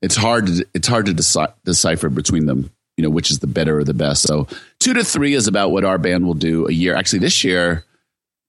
It's 0.01 0.15
hard 0.15 0.47
to 0.47 0.65
it's 0.73 0.87
hard 0.87 1.05
to 1.07 1.13
deci- 1.13 1.53
decipher 1.65 2.09
between 2.09 2.45
them. 2.45 2.71
You 2.97 3.03
know 3.03 3.09
which 3.09 3.31
is 3.31 3.39
the 3.39 3.47
better 3.47 3.79
or 3.79 3.83
the 3.83 3.93
best. 3.93 4.23
So 4.23 4.47
two 4.79 4.93
to 4.93 5.03
three 5.03 5.33
is 5.33 5.47
about 5.47 5.71
what 5.71 5.83
our 5.83 5.97
band 5.97 6.25
will 6.25 6.35
do 6.35 6.67
a 6.67 6.71
year. 6.71 6.95
Actually, 6.95 7.19
this 7.19 7.43
year, 7.43 7.85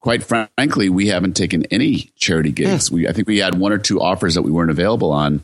quite 0.05 0.23
frankly, 0.23 0.91
we 0.91 1.09
haven't 1.09 1.35
taken 1.35 1.65
any 1.71 2.13
charity 2.17 2.53
gigs. 2.53 2.89
Hmm. 2.89 2.95
We 2.95 3.09
I 3.09 3.13
think 3.13 3.27
we 3.27 3.39
had 3.39 3.59
one 3.59 3.73
or 3.73 3.79
two 3.79 4.03
offers 4.03 4.35
that 4.35 4.43
we 4.43 4.51
weren't 4.51 4.71
available 4.71 5.13
on 5.13 5.43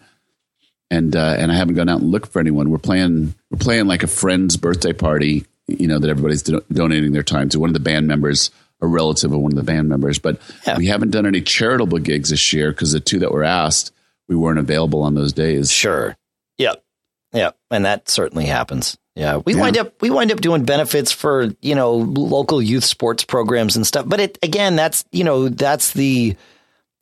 and 0.90 1.16
uh, 1.16 1.36
and 1.38 1.50
I 1.50 1.54
haven't 1.54 1.76
gone 1.76 1.88
out 1.88 2.02
and 2.02 2.10
looked 2.10 2.30
for 2.30 2.40
anyone. 2.40 2.68
We're 2.68 2.76
playing 2.76 3.34
we're 3.50 3.58
playing 3.58 3.86
like 3.86 4.02
a 4.02 4.06
friend's 4.06 4.58
birthday 4.58 4.92
party, 4.92 5.46
you 5.66 5.86
know, 5.86 5.98
that 5.98 6.10
everybody's 6.10 6.42
do- 6.42 6.62
donating 6.70 7.12
their 7.12 7.22
time 7.22 7.48
to. 7.50 7.58
One 7.58 7.70
of 7.70 7.74
the 7.74 7.80
band 7.80 8.06
members, 8.06 8.50
a 8.82 8.86
relative 8.86 9.32
of 9.32 9.40
one 9.40 9.52
of 9.52 9.56
the 9.56 9.62
band 9.62 9.88
members, 9.88 10.18
but 10.18 10.38
yeah. 10.66 10.76
we 10.76 10.88
haven't 10.88 11.10
done 11.10 11.24
any 11.24 11.40
charitable 11.40 11.98
gigs 11.98 12.28
this 12.28 12.52
year 12.52 12.70
because 12.70 12.92
the 12.92 13.00
two 13.00 13.20
that 13.20 13.32
were 13.32 13.44
asked, 13.44 13.92
we 14.28 14.36
weren't 14.36 14.58
available 14.58 15.00
on 15.02 15.14
those 15.14 15.32
days. 15.32 15.72
Sure. 15.72 16.18
Yep. 16.58 16.84
Yep. 17.32 17.56
And 17.70 17.86
that 17.86 18.10
certainly 18.10 18.44
happens. 18.44 18.98
Yeah, 19.20 19.36
we 19.44 19.54
yeah. 19.54 19.60
wind 19.60 19.76
up 19.76 20.00
we 20.00 20.08
wind 20.08 20.32
up 20.32 20.40
doing 20.40 20.64
benefits 20.64 21.12
for 21.12 21.50
you 21.60 21.74
know 21.74 21.92
local 21.92 22.62
youth 22.62 22.84
sports 22.84 23.22
programs 23.22 23.76
and 23.76 23.86
stuff. 23.86 24.06
But 24.08 24.18
it 24.18 24.38
again, 24.42 24.76
that's 24.76 25.04
you 25.12 25.24
know 25.24 25.50
that's 25.50 25.92
the 25.92 26.36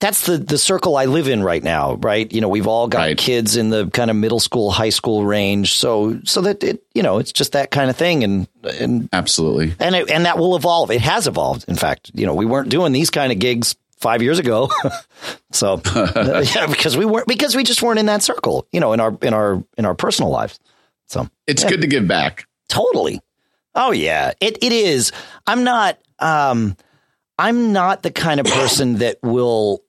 that's 0.00 0.26
the 0.26 0.37
the 0.37 0.59
circle 0.59 0.96
I 0.96 1.04
live 1.04 1.28
in 1.28 1.44
right 1.44 1.62
now, 1.62 1.94
right? 1.94 2.31
You 2.33 2.40
know, 2.40 2.48
we've 2.48 2.66
all 2.66 2.88
got 2.88 2.98
right. 2.98 3.16
kids 3.16 3.57
in 3.57 3.70
the 3.70 3.88
kind 3.90 4.11
of 4.11 4.16
middle 4.16 4.40
school, 4.40 4.72
high 4.72 4.88
school 4.88 5.24
range, 5.24 5.74
so 5.74 6.20
so 6.24 6.40
that 6.40 6.64
it, 6.64 6.83
you 6.92 7.04
know, 7.04 7.18
it's 7.18 7.31
just 7.31 7.52
that 7.52 7.70
kind 7.70 7.88
of 7.88 7.96
thing, 7.96 8.24
and 8.24 8.48
and 8.64 9.09
absolutely, 9.12 9.76
and 9.78 9.94
it, 9.94 10.11
and 10.11 10.26
that 10.26 10.38
will 10.38 10.57
evolve. 10.57 10.90
It 10.90 11.00
has 11.00 11.28
evolved. 11.28 11.66
In 11.68 11.76
fact, 11.76 12.11
you 12.14 12.26
know, 12.26 12.35
we 12.35 12.46
weren't 12.46 12.68
doing 12.68 12.92
these 12.92 13.11
kind 13.11 13.31
of 13.31 13.38
gigs 13.38 13.76
five 13.98 14.22
years 14.22 14.40
ago, 14.40 14.70
so 15.52 15.81
yeah, 15.94 16.66
because 16.66 16.96
we 16.96 17.04
weren't 17.04 17.28
because 17.28 17.54
we 17.54 17.62
just 17.62 17.81
weren't 17.81 18.00
in 18.00 18.07
that 18.07 18.24
circle, 18.24 18.66
you 18.72 18.81
know, 18.81 18.92
in 18.92 18.98
our 18.98 19.16
in 19.22 19.35
our 19.35 19.62
in 19.76 19.85
our 19.85 19.94
personal 19.94 20.33
lives. 20.33 20.59
So 21.08 21.28
it's 21.46 21.64
yeah. 21.64 21.70
good 21.70 21.80
to 21.80 21.86
give 21.86 22.06
back. 22.06 22.46
Totally. 22.68 23.20
Oh 23.74 23.92
yeah, 23.92 24.32
it 24.40 24.62
it 24.62 24.72
is. 24.72 25.12
I'm 25.46 25.64
not. 25.64 25.98
um 26.18 26.76
I'm 27.38 27.72
not 27.72 28.02
the 28.02 28.10
kind 28.10 28.40
of 28.40 28.46
person 28.46 28.96
that 28.96 29.18
will 29.22 29.84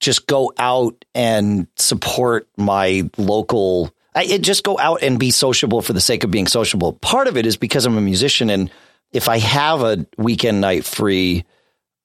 just 0.00 0.26
go 0.26 0.52
out 0.58 1.04
and 1.14 1.66
support 1.76 2.48
my 2.56 3.08
local. 3.18 3.90
I 4.14 4.38
just 4.38 4.64
go 4.64 4.78
out 4.78 5.02
and 5.02 5.18
be 5.18 5.30
sociable 5.30 5.82
for 5.82 5.92
the 5.92 6.00
sake 6.00 6.24
of 6.24 6.30
being 6.30 6.46
sociable. 6.46 6.94
Part 6.94 7.26
of 7.26 7.36
it 7.36 7.46
is 7.46 7.56
because 7.56 7.84
I'm 7.84 7.98
a 7.98 8.00
musician, 8.00 8.48
and 8.48 8.70
if 9.12 9.28
I 9.28 9.38
have 9.38 9.82
a 9.82 10.06
weekend 10.16 10.60
night 10.60 10.84
free, 10.84 11.44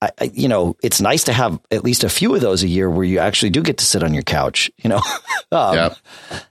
I, 0.02 0.10
I, 0.18 0.24
you 0.34 0.48
know, 0.48 0.76
it's 0.82 1.00
nice 1.00 1.24
to 1.24 1.32
have 1.32 1.60
at 1.70 1.84
least 1.84 2.04
a 2.04 2.08
few 2.08 2.34
of 2.34 2.40
those 2.40 2.62
a 2.62 2.68
year 2.68 2.90
where 2.90 3.04
you 3.04 3.20
actually 3.20 3.50
do 3.50 3.62
get 3.62 3.78
to 3.78 3.84
sit 3.84 4.02
on 4.02 4.12
your 4.12 4.22
couch. 4.22 4.70
You 4.78 4.90
know, 4.90 5.00
um, 5.52 5.74
yep. 5.74 5.96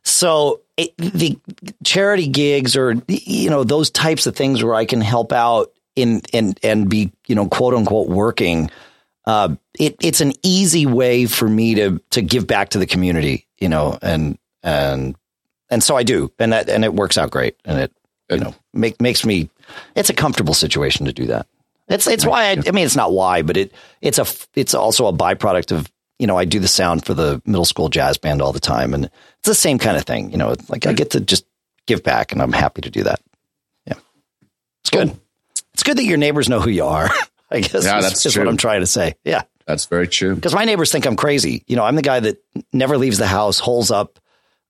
so 0.03 0.62
it, 0.80 0.98
the 0.98 1.39
charity 1.84 2.28
gigs 2.28 2.76
or 2.76 2.96
you 3.08 3.50
know 3.50 3.63
those 3.63 3.89
types 3.89 4.28
of 4.28 4.36
things 4.36 4.63
where 4.63 4.76
I 4.76 4.86
can 4.86 5.02
help 5.02 5.32
out 5.32 5.72
in 5.96 6.22
and 6.34 6.60
and 6.63 6.89
be 6.89 7.12
you 7.28 7.36
know 7.36 7.48
quote 7.48 7.74
unquote 7.74 8.10
working 8.10 8.70
uh, 9.30 9.56
it, 9.78 9.96
it's 10.02 10.22
an 10.22 10.34
easy 10.42 10.88
way 10.88 11.28
for 11.28 11.48
me 11.48 11.76
to 11.76 12.02
to 12.10 12.22
give 12.24 12.48
back 12.48 12.70
to 12.70 12.80
the 12.80 12.88
community, 12.88 13.48
you 13.60 13.70
know, 13.70 13.96
and 14.02 14.39
and 14.63 15.15
and 15.70 15.84
so 15.84 15.96
I 15.96 16.02
do, 16.02 16.32
and 16.39 16.52
that 16.52 16.68
and 16.68 16.84
it 16.84 16.96
works 16.96 17.15
out 17.15 17.30
great, 17.30 17.56
and 17.63 17.80
it 17.80 17.92
you 18.32 18.39
know 18.39 18.56
make 18.74 19.00
makes 19.00 19.24
me 19.24 19.52
it's 19.96 20.10
a 20.10 20.15
comfortable 20.15 20.56
situation 20.56 21.06
to 21.06 21.13
do 21.13 21.28
that. 21.28 21.46
It's 21.88 22.08
it's 22.08 22.26
why 22.26 22.46
I, 22.46 22.58
I 22.65 22.72
mean 22.72 22.86
it's 22.86 22.96
not 22.96 23.12
why, 23.12 23.44
but 23.44 23.56
it 23.56 23.72
it's 24.02 24.18
a 24.18 24.26
it's 24.56 24.74
also 24.74 25.06
a 25.06 25.13
byproduct 25.13 25.78
of 25.78 25.92
you 26.19 26.27
know 26.27 26.38
I 26.38 26.45
do 26.45 26.60
the 26.60 26.67
sound 26.67 27.05
for 27.05 27.13
the 27.13 27.41
middle 27.45 27.65
school 27.65 27.89
jazz 27.89 28.17
band 28.17 28.41
all 28.41 28.53
the 28.53 28.60
time, 28.60 28.93
and 28.93 29.05
it's 29.05 29.47
the 29.47 29.55
same 29.55 29.79
kind 29.79 29.97
of 29.97 30.03
thing. 30.03 30.32
You 30.32 30.38
know, 30.38 30.55
like 30.67 30.86
I 30.86 30.93
get 30.93 31.12
to 31.12 31.19
just 31.19 31.45
give 31.88 32.03
back, 32.03 32.32
and 32.32 32.41
I'm 32.41 32.53
happy 32.53 32.82
to 32.82 32.89
do 32.89 33.03
that. 33.03 33.21
Yeah, 33.88 33.95
it's 34.82 34.91
good. 34.91 35.17
It's 35.73 35.84
good 35.84 35.97
that 35.97 36.05
your 36.05 36.17
neighbors 36.17 36.49
know 36.49 36.60
who 36.60 36.69
you 36.69 36.86
are. 36.86 37.10
I 37.51 37.62
guess 37.62 37.86
yeah, 37.86 38.01
that's 38.01 38.25
is 38.25 38.38
what 38.38 38.47
I'm 38.47 38.58
trying 38.58 38.82
to 38.82 38.88
say. 38.88 39.15
Yeah. 39.23 39.43
That's 39.65 39.86
very 39.86 40.08
true. 40.08 40.34
Because 40.34 40.55
my 40.55 40.65
neighbors 40.65 40.91
think 40.91 41.05
I'm 41.05 41.15
crazy. 41.15 41.63
You 41.67 41.75
know, 41.75 41.84
I'm 41.84 41.95
the 41.95 42.01
guy 42.01 42.19
that 42.19 42.43
never 42.73 42.97
leaves 42.97 43.19
the 43.19 43.27
house, 43.27 43.60
holds 43.60 43.91
up. 43.91 44.19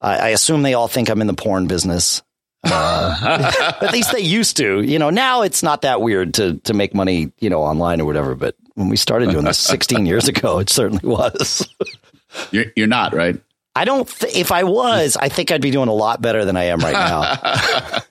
I 0.02 0.30
assume 0.30 0.62
they 0.62 0.74
all 0.74 0.88
think 0.88 1.10
I'm 1.10 1.22
in 1.22 1.28
the 1.28 1.34
porn 1.34 1.68
business. 1.68 2.22
Uh, 2.64 3.76
at 3.82 3.92
least 3.92 4.12
they 4.12 4.22
used 4.22 4.58
to. 4.58 4.82
You 4.82 5.00
know, 5.00 5.10
now 5.10 5.42
it's 5.42 5.64
not 5.64 5.82
that 5.82 6.02
weird 6.02 6.36
to 6.36 6.58
to 6.60 6.74
make 6.74 6.94
money, 6.94 7.32
you 7.40 7.50
know, 7.50 7.62
online 7.62 8.02
or 8.02 8.06
whatever. 8.06 8.36
But 8.36 8.56
when 8.80 8.88
we 8.88 8.96
started 8.96 9.30
doing 9.30 9.44
this 9.44 9.60
16 9.68 10.06
years 10.06 10.30
ago, 10.30 10.60
it 10.60 10.70
certainly 10.70 11.08
was. 11.08 11.68
you're, 12.52 12.66
you're 12.78 12.88
not 12.88 13.14
right. 13.14 13.40
I 13.76 13.84
don't. 13.86 14.08
Th- 14.08 14.34
if 14.36 14.52
I 14.52 14.64
was, 14.64 15.18
I 15.18 15.28
think 15.30 15.52
I'd 15.52 15.62
be 15.62 15.70
doing 15.70 15.90
a 15.90 15.94
lot 15.94 16.22
better 16.22 16.46
than 16.46 16.56
I 16.58 16.66
am 16.66 16.80
right 16.80 16.94
now. 16.94 18.02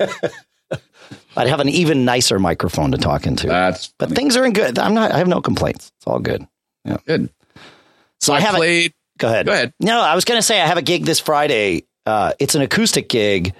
I'd 1.36 1.48
have 1.48 1.60
an 1.60 1.68
even 1.68 2.04
nicer 2.04 2.38
microphone 2.38 2.92
to 2.92 2.98
talk 2.98 3.26
into. 3.26 3.46
That's 3.46 3.92
but 3.98 4.10
things 4.10 4.36
are 4.36 4.44
in 4.44 4.52
good. 4.52 4.78
I'm 4.78 4.94
not. 4.94 5.12
I 5.12 5.18
have 5.18 5.28
no 5.28 5.40
complaints. 5.40 5.92
It's 5.96 6.06
all 6.06 6.18
good. 6.18 6.46
Yeah. 6.84 6.98
Good. 7.06 7.30
So, 7.56 7.62
so 8.20 8.34
I, 8.34 8.36
I, 8.36 8.40
have 8.40 8.54
played. 8.54 8.90
A, 8.90 8.94
go 9.18 9.28
ahead. 9.28 9.46
Go 9.46 9.52
ahead. 9.52 9.72
No, 9.80 10.00
I 10.00 10.14
was 10.14 10.24
going 10.24 10.38
to 10.38 10.42
say 10.42 10.60
I 10.60 10.66
have 10.66 10.78
a 10.78 10.82
gig 10.82 11.04
this 11.04 11.20
Friday. 11.20 11.84
Uh, 12.06 12.32
it's 12.38 12.54
an 12.54 12.62
acoustic 12.62 13.08
gig, 13.08 13.54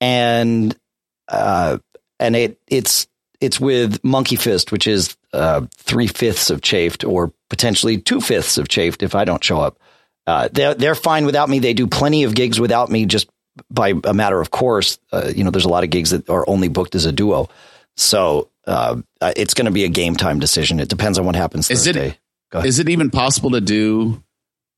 and 0.00 0.76
uh, 1.28 1.78
and 2.18 2.36
it 2.36 2.60
it's 2.68 3.08
it's 3.40 3.58
with 3.58 4.02
Monkey 4.04 4.36
Fist, 4.36 4.70
which 4.72 4.86
is 4.86 5.16
uh, 5.32 5.66
three 5.76 6.06
fifths 6.06 6.50
of 6.50 6.62
Chafed, 6.62 7.04
or 7.04 7.32
potentially 7.48 7.98
two 7.98 8.20
fifths 8.20 8.58
of 8.58 8.68
Chafed 8.68 9.02
if 9.02 9.14
I 9.14 9.24
don't 9.24 9.42
show 9.42 9.60
up. 9.60 9.78
Uh, 10.26 10.48
they're 10.52 10.74
they're 10.74 10.94
fine 10.94 11.26
without 11.26 11.48
me. 11.48 11.58
They 11.58 11.74
do 11.74 11.86
plenty 11.86 12.24
of 12.24 12.34
gigs 12.34 12.60
without 12.60 12.90
me, 12.90 13.06
just 13.06 13.28
by 13.70 13.94
a 14.04 14.14
matter 14.14 14.40
of 14.40 14.50
course, 14.50 14.98
uh, 15.12 15.32
you 15.34 15.44
know, 15.44 15.50
there's 15.50 15.64
a 15.64 15.70
lot 15.70 15.84
of 15.84 15.90
gigs 15.90 16.10
that 16.10 16.28
are 16.28 16.48
only 16.48 16.68
booked 16.68 16.94
as 16.94 17.04
a 17.04 17.12
duo. 17.12 17.48
So 17.96 18.48
uh, 18.66 19.00
it's 19.36 19.54
going 19.54 19.66
to 19.66 19.70
be 19.70 19.84
a 19.84 19.88
game 19.88 20.16
time 20.16 20.38
decision. 20.38 20.80
It 20.80 20.88
depends 20.88 21.18
on 21.18 21.26
what 21.26 21.36
happens. 21.36 21.70
Is 21.70 21.84
Thursday. 21.84 22.16
it 22.52 22.64
is 22.64 22.78
it 22.78 22.88
even 22.88 23.10
possible 23.10 23.50
to 23.50 23.60
do 23.60 24.22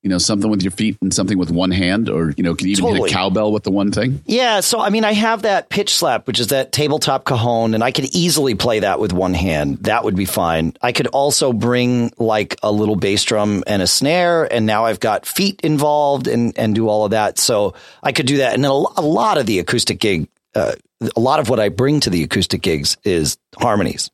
you 0.02 0.10
know, 0.10 0.18
something 0.18 0.50
with 0.50 0.62
your 0.62 0.72
feet 0.72 0.96
and 1.00 1.14
something 1.14 1.38
with 1.38 1.50
one 1.50 1.70
hand, 1.70 2.08
or 2.08 2.34
you 2.36 2.42
know, 2.42 2.54
can 2.54 2.66
you 2.66 2.72
even 2.72 2.84
Totally. 2.84 3.08
hit 3.08 3.10
a 3.10 3.14
cowbell 3.14 3.52
with 3.52 3.62
the 3.62 3.70
one 3.70 3.92
thing? 3.92 4.20
Yeah, 4.26 4.60
so 4.60 4.80
I 4.80 4.90
mean, 4.90 5.04
I 5.04 5.12
have 5.12 5.42
that 5.42 5.68
pitch 5.68 5.94
slap, 5.94 6.26
which 6.26 6.40
is 6.40 6.48
that 6.48 6.72
tabletop 6.72 7.24
cajon, 7.24 7.74
and 7.74 7.84
I 7.84 7.92
could 7.92 8.06
easily 8.06 8.54
play 8.54 8.80
that 8.80 8.98
with 8.98 9.12
one 9.12 9.34
hand. 9.34 9.78
That 9.84 10.04
would 10.04 10.16
be 10.16 10.24
fine. 10.24 10.74
I 10.82 10.92
could 10.92 11.06
also 11.08 11.52
bring 11.52 12.12
like 12.18 12.56
a 12.62 12.72
little 12.72 12.96
bass 12.96 13.22
drum 13.22 13.62
and 13.66 13.80
a 13.80 13.86
snare, 13.86 14.52
and 14.52 14.66
now 14.66 14.86
I've 14.86 15.00
got 15.00 15.24
feet 15.24 15.60
involved 15.62 16.26
and 16.26 16.56
and 16.58 16.74
do 16.74 16.88
all 16.88 17.04
of 17.04 17.12
that. 17.12 17.38
So 17.38 17.74
I 18.02 18.10
could 18.12 18.26
do 18.26 18.38
that, 18.38 18.54
and 18.54 18.64
then 18.64 18.70
a, 18.72 18.74
a 18.74 19.06
lot 19.06 19.38
of 19.38 19.46
the 19.46 19.60
acoustic 19.60 20.00
gig, 20.00 20.28
uh, 20.56 20.72
a 21.16 21.20
lot 21.20 21.38
of 21.38 21.48
what 21.48 21.60
I 21.60 21.68
bring 21.68 22.00
to 22.00 22.10
the 22.10 22.24
acoustic 22.24 22.60
gigs 22.60 22.96
is 23.04 23.38
harmonies. 23.56 24.10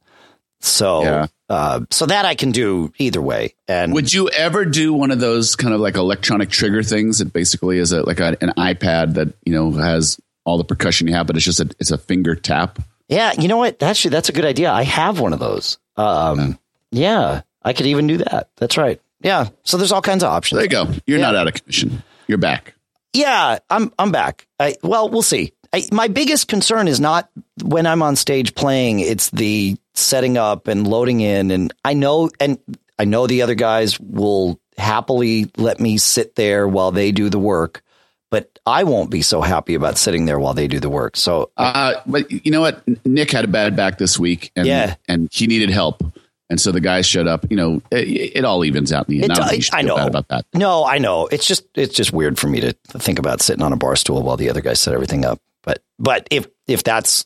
So, 0.61 1.03
Yeah. 1.03 1.27
uh, 1.49 1.81
so 1.91 2.07
that 2.07 2.25
I 2.25 2.35
can 2.35 2.51
do 2.51 2.93
either 2.99 3.23
way. 3.23 3.55
And 3.69 3.93
Would 3.93 4.13
you 4.13 4.29
ever 4.31 4.65
do 4.65 4.93
one 4.93 5.11
of 5.11 5.21
those 5.21 5.55
kind 5.57 5.73
of 5.73 5.81
like 5.81 5.95
electronic 5.97 6.51
trigger 6.51 6.83
things 6.83 7.19
that 7.19 7.33
basically 7.33 7.79
is 7.79 7.93
a, 7.93 8.03
like 8.03 8.21
a, 8.21 8.37
an 8.41 8.53
iPad 8.57 9.15
that 9.15 9.29
you 9.45 9.53
know 9.55 9.71
has 9.73 10.19
all 10.45 10.59
the 10.59 10.65
percussion 10.65 11.07
you 11.07 11.15
have, 11.15 11.27
but 11.27 11.37
it's 11.37 11.45
just 11.45 11.61
a 11.61 11.69
it's 11.79 11.91
a 11.91 11.99
finger 11.99 12.35
tap? 12.35 12.79
Yeah, 13.09 13.33
you 13.39 13.49
know 13.49 13.57
what? 13.57 13.83
Actually, 13.83 14.11
that's 14.11 14.29
a 14.29 14.33
good 14.33 14.45
idea. 14.45 14.71
I 14.73 14.83
have 14.83 15.21
one 15.21 15.33
of 15.33 15.39
those. 15.39 15.79
Um, 15.97 16.59
yeah, 16.91 17.43
I 17.63 17.73
could 17.73 17.87
even 17.87 18.07
do 18.07 18.19
that. 18.19 18.49
That's 18.57 18.77
right. 18.77 19.01
Yeah. 19.21 19.49
So 19.65 19.77
there's 19.77 19.93
all 19.93 20.03
kinds 20.03 20.23
of 20.23 20.31
options. 20.31 20.57
There 20.59 20.65
you 20.65 20.71
go. 20.71 20.93
You're 21.07 21.19
Yeah. 21.19 21.27
not 21.27 21.37
out 21.37 21.49
of 21.49 21.55
commission. 21.55 22.03
You're 22.27 22.39
back. 22.39 22.75
Yeah, 23.15 23.59
I'm 23.71 23.93
I'm 23.99 24.11
back. 24.13 24.47
I 24.61 24.77
well, 24.83 25.09
we'll 25.09 25.23
see. 25.23 25.53
I, 25.73 25.85
my 25.93 26.09
biggest 26.09 26.49
concern 26.49 26.89
is 26.89 26.99
not 27.01 27.29
when 27.63 27.87
I'm 27.87 28.03
on 28.03 28.17
stage 28.17 28.55
playing; 28.55 29.01
it's 29.01 29.31
the 29.31 29.77
setting 29.99 30.37
up 30.39 30.69
and 30.69 30.87
loading 30.87 31.21
in. 31.21 31.51
And 31.51 31.73
I 31.85 31.95
know, 31.95 32.31
and 32.41 32.59
I 32.99 33.05
know 33.05 33.27
the 33.27 33.43
other 33.43 33.55
guys 33.55 33.99
will 34.01 34.61
happily 34.77 35.51
let 35.57 35.81
me 35.81 35.99
sit 35.99 36.35
there 36.37 36.67
while 36.69 36.91
they 36.93 37.11
do 37.13 37.29
the 37.29 37.39
work, 37.39 37.83
but 38.31 38.59
I 38.67 38.85
won't 38.85 39.11
be 39.11 39.23
so 39.23 39.41
happy 39.41 39.75
about 39.75 39.99
sitting 39.99 40.25
there 40.27 40.39
while 40.39 40.55
they 40.55 40.69
do 40.69 40.79
the 40.81 40.91
work. 40.91 41.17
So 41.17 41.51
Uh, 41.57 41.95
but 42.07 42.31
you 42.31 42.51
know 42.53 42.61
what? 42.61 42.83
Nick 43.05 43.31
had 43.33 43.45
a 43.45 43.49
bad 43.49 43.75
back 43.77 43.99
this 43.99 44.19
week, 44.19 44.53
and 44.55 44.67
Yeah. 44.67 44.95
and 45.09 45.29
he 45.33 45.47
needed 45.47 45.71
help, 45.71 46.03
and 46.51 46.61
so 46.61 46.71
the 46.71 46.81
guys 46.81 47.07
showed 47.07 47.27
up. 47.27 47.47
You 47.51 47.57
know, 47.57 47.83
it, 47.91 48.37
it 48.37 48.45
all 48.45 48.65
evens 48.65 48.93
out 48.93 49.09
in 49.09 49.19
the 49.19 49.23
end. 49.25 49.33
It 49.33 49.33
I 49.33 49.35
don't 49.35 49.43
does- 49.43 49.51
think 49.51 49.59
you 49.59 49.63
should 49.65 49.75
I 49.75 49.83
know. 49.83 49.97
about 50.07 50.29
that. 50.29 50.45
No, 50.55 50.85
I 50.85 50.99
know. 50.99 51.27
It's 51.27 51.47
just 51.47 51.65
it's 51.75 51.95
just 51.95 52.13
weird 52.13 52.39
for 52.39 52.47
me 52.49 52.61
to 52.61 52.73
think 52.99 53.19
about 53.19 53.41
sitting 53.43 53.63
on 53.63 53.73
a 53.73 53.77
bar 53.77 53.97
stool 53.97 54.23
while 54.23 54.37
the 54.37 54.51
other 54.51 54.61
guys 54.61 54.79
set 54.81 54.95
everything 54.95 55.25
up. 55.25 55.41
But 55.63 55.83
but 55.99 56.27
if 56.31 56.47
if 56.67 56.85
that's 56.85 57.25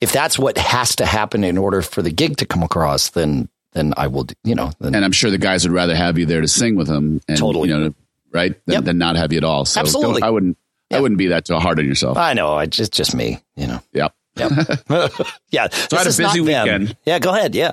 if 0.00 0.12
that's 0.12 0.38
what 0.38 0.58
has 0.58 0.96
to 0.96 1.06
happen 1.06 1.44
in 1.44 1.56
order 1.58 1.82
for 1.82 2.02
the 2.02 2.10
gig 2.10 2.36
to 2.38 2.46
come 2.46 2.62
across, 2.62 3.10
then 3.10 3.48
then 3.72 3.92
I 3.96 4.06
will. 4.06 4.24
do- 4.24 4.34
You 4.44 4.54
know, 4.54 4.72
then 4.80 4.94
And 4.94 5.04
I'm 5.04 5.12
sure 5.12 5.30
the 5.30 5.38
guys 5.38 5.66
would 5.66 5.74
rather 5.74 5.94
have 5.94 6.18
you 6.18 6.24
there 6.26 6.40
to 6.40 6.48
sing 6.48 6.76
with 6.76 6.86
them, 6.88 7.20
and 7.28 7.36
Totally. 7.38 7.68
you 7.68 7.78
know, 7.78 7.94
right, 8.32 8.54
than, 8.66 8.72
Yep. 8.74 8.84
than 8.84 8.98
not 8.98 9.16
have 9.16 9.32
you 9.32 9.38
at 9.38 9.44
all. 9.44 9.64
So 9.66 9.80
Absolutely. 9.80 10.22
I 10.22 10.30
wouldn't. 10.30 10.56
I 10.90 11.00
wouldn't 11.00 11.18
be 11.18 11.26
that 11.28 11.44
too 11.46 11.56
hard 11.56 11.78
on 11.80 11.86
yourself. 11.86 12.16
I 12.16 12.32
know. 12.34 12.54
I 12.54 12.66
just 12.66 12.92
just 12.92 13.14
me. 13.14 13.40
You 13.56 13.66
know. 13.66 13.82
Yeah. 13.92 14.08
Yeah. 14.36 14.48
Yeah. 15.50 15.68
So 15.70 15.96
I 15.96 16.02
had 16.04 16.06
a 16.06 16.16
busy 16.16 16.40
weekend. 16.40 16.96
Yeah. 17.04 17.18
Go 17.18 17.34
ahead. 17.34 17.54
Yeah. 17.54 17.72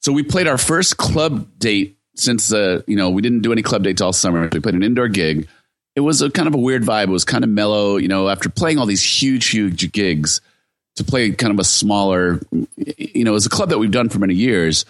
So 0.00 0.12
we 0.12 0.22
played 0.22 0.46
our 0.46 0.58
first 0.58 0.96
club 0.98 1.48
date 1.58 1.96
since 2.14 2.52
uh, 2.52 2.82
you 2.86 2.96
know 2.96 3.10
we 3.10 3.22
didn't 3.22 3.40
do 3.40 3.52
any 3.52 3.62
club 3.62 3.82
dates 3.82 4.00
all 4.00 4.12
summer. 4.12 4.48
We 4.52 4.60
played 4.60 4.74
an 4.74 4.82
indoor 4.82 5.08
gig. 5.08 5.48
It 5.96 6.00
was 6.00 6.20
a 6.22 6.30
kind 6.30 6.46
of 6.46 6.54
a 6.54 6.58
weird 6.58 6.82
vibe. 6.82 7.04
It 7.04 7.10
was 7.10 7.24
kind 7.24 7.42
of 7.42 7.50
mellow, 7.50 7.96
you 7.96 8.06
know. 8.08 8.28
After 8.28 8.48
playing 8.50 8.78
all 8.78 8.86
these 8.86 9.02
huge, 9.02 9.48
huge 9.48 9.90
gigs, 9.92 10.40
to 10.96 11.04
play 11.04 11.30
kind 11.32 11.52
of 11.52 11.58
a 11.58 11.64
smaller, 11.64 12.40
you 12.76 13.24
know, 13.24 13.30
it 13.30 13.34
was 13.34 13.46
a 13.46 13.50
club 13.50 13.68
that 13.70 13.78
we've 13.78 13.90
done 13.90 14.08
for 14.08 14.18
many 14.18 14.34
years, 14.34 14.84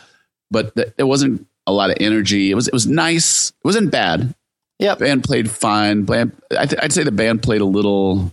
but 0.50 0.74
th- 0.74 0.92
there 0.96 1.06
wasn't 1.06 1.46
a 1.66 1.72
lot 1.72 1.90
of 1.90 1.96
energy. 2.00 2.50
It 2.50 2.54
was 2.54 2.68
it 2.68 2.72
was 2.74 2.86
nice. 2.86 3.50
It 3.50 3.64
wasn't 3.64 3.90
bad. 3.90 4.34
Yep. 4.78 4.98
Band 5.00 5.24
played 5.24 5.50
fine. 5.50 6.02
Band, 6.04 6.32
I 6.56 6.66
th- 6.66 6.80
I'd 6.82 6.92
say 6.92 7.02
the 7.02 7.10
band 7.12 7.42
played 7.42 7.60
a 7.60 7.64
little, 7.64 8.32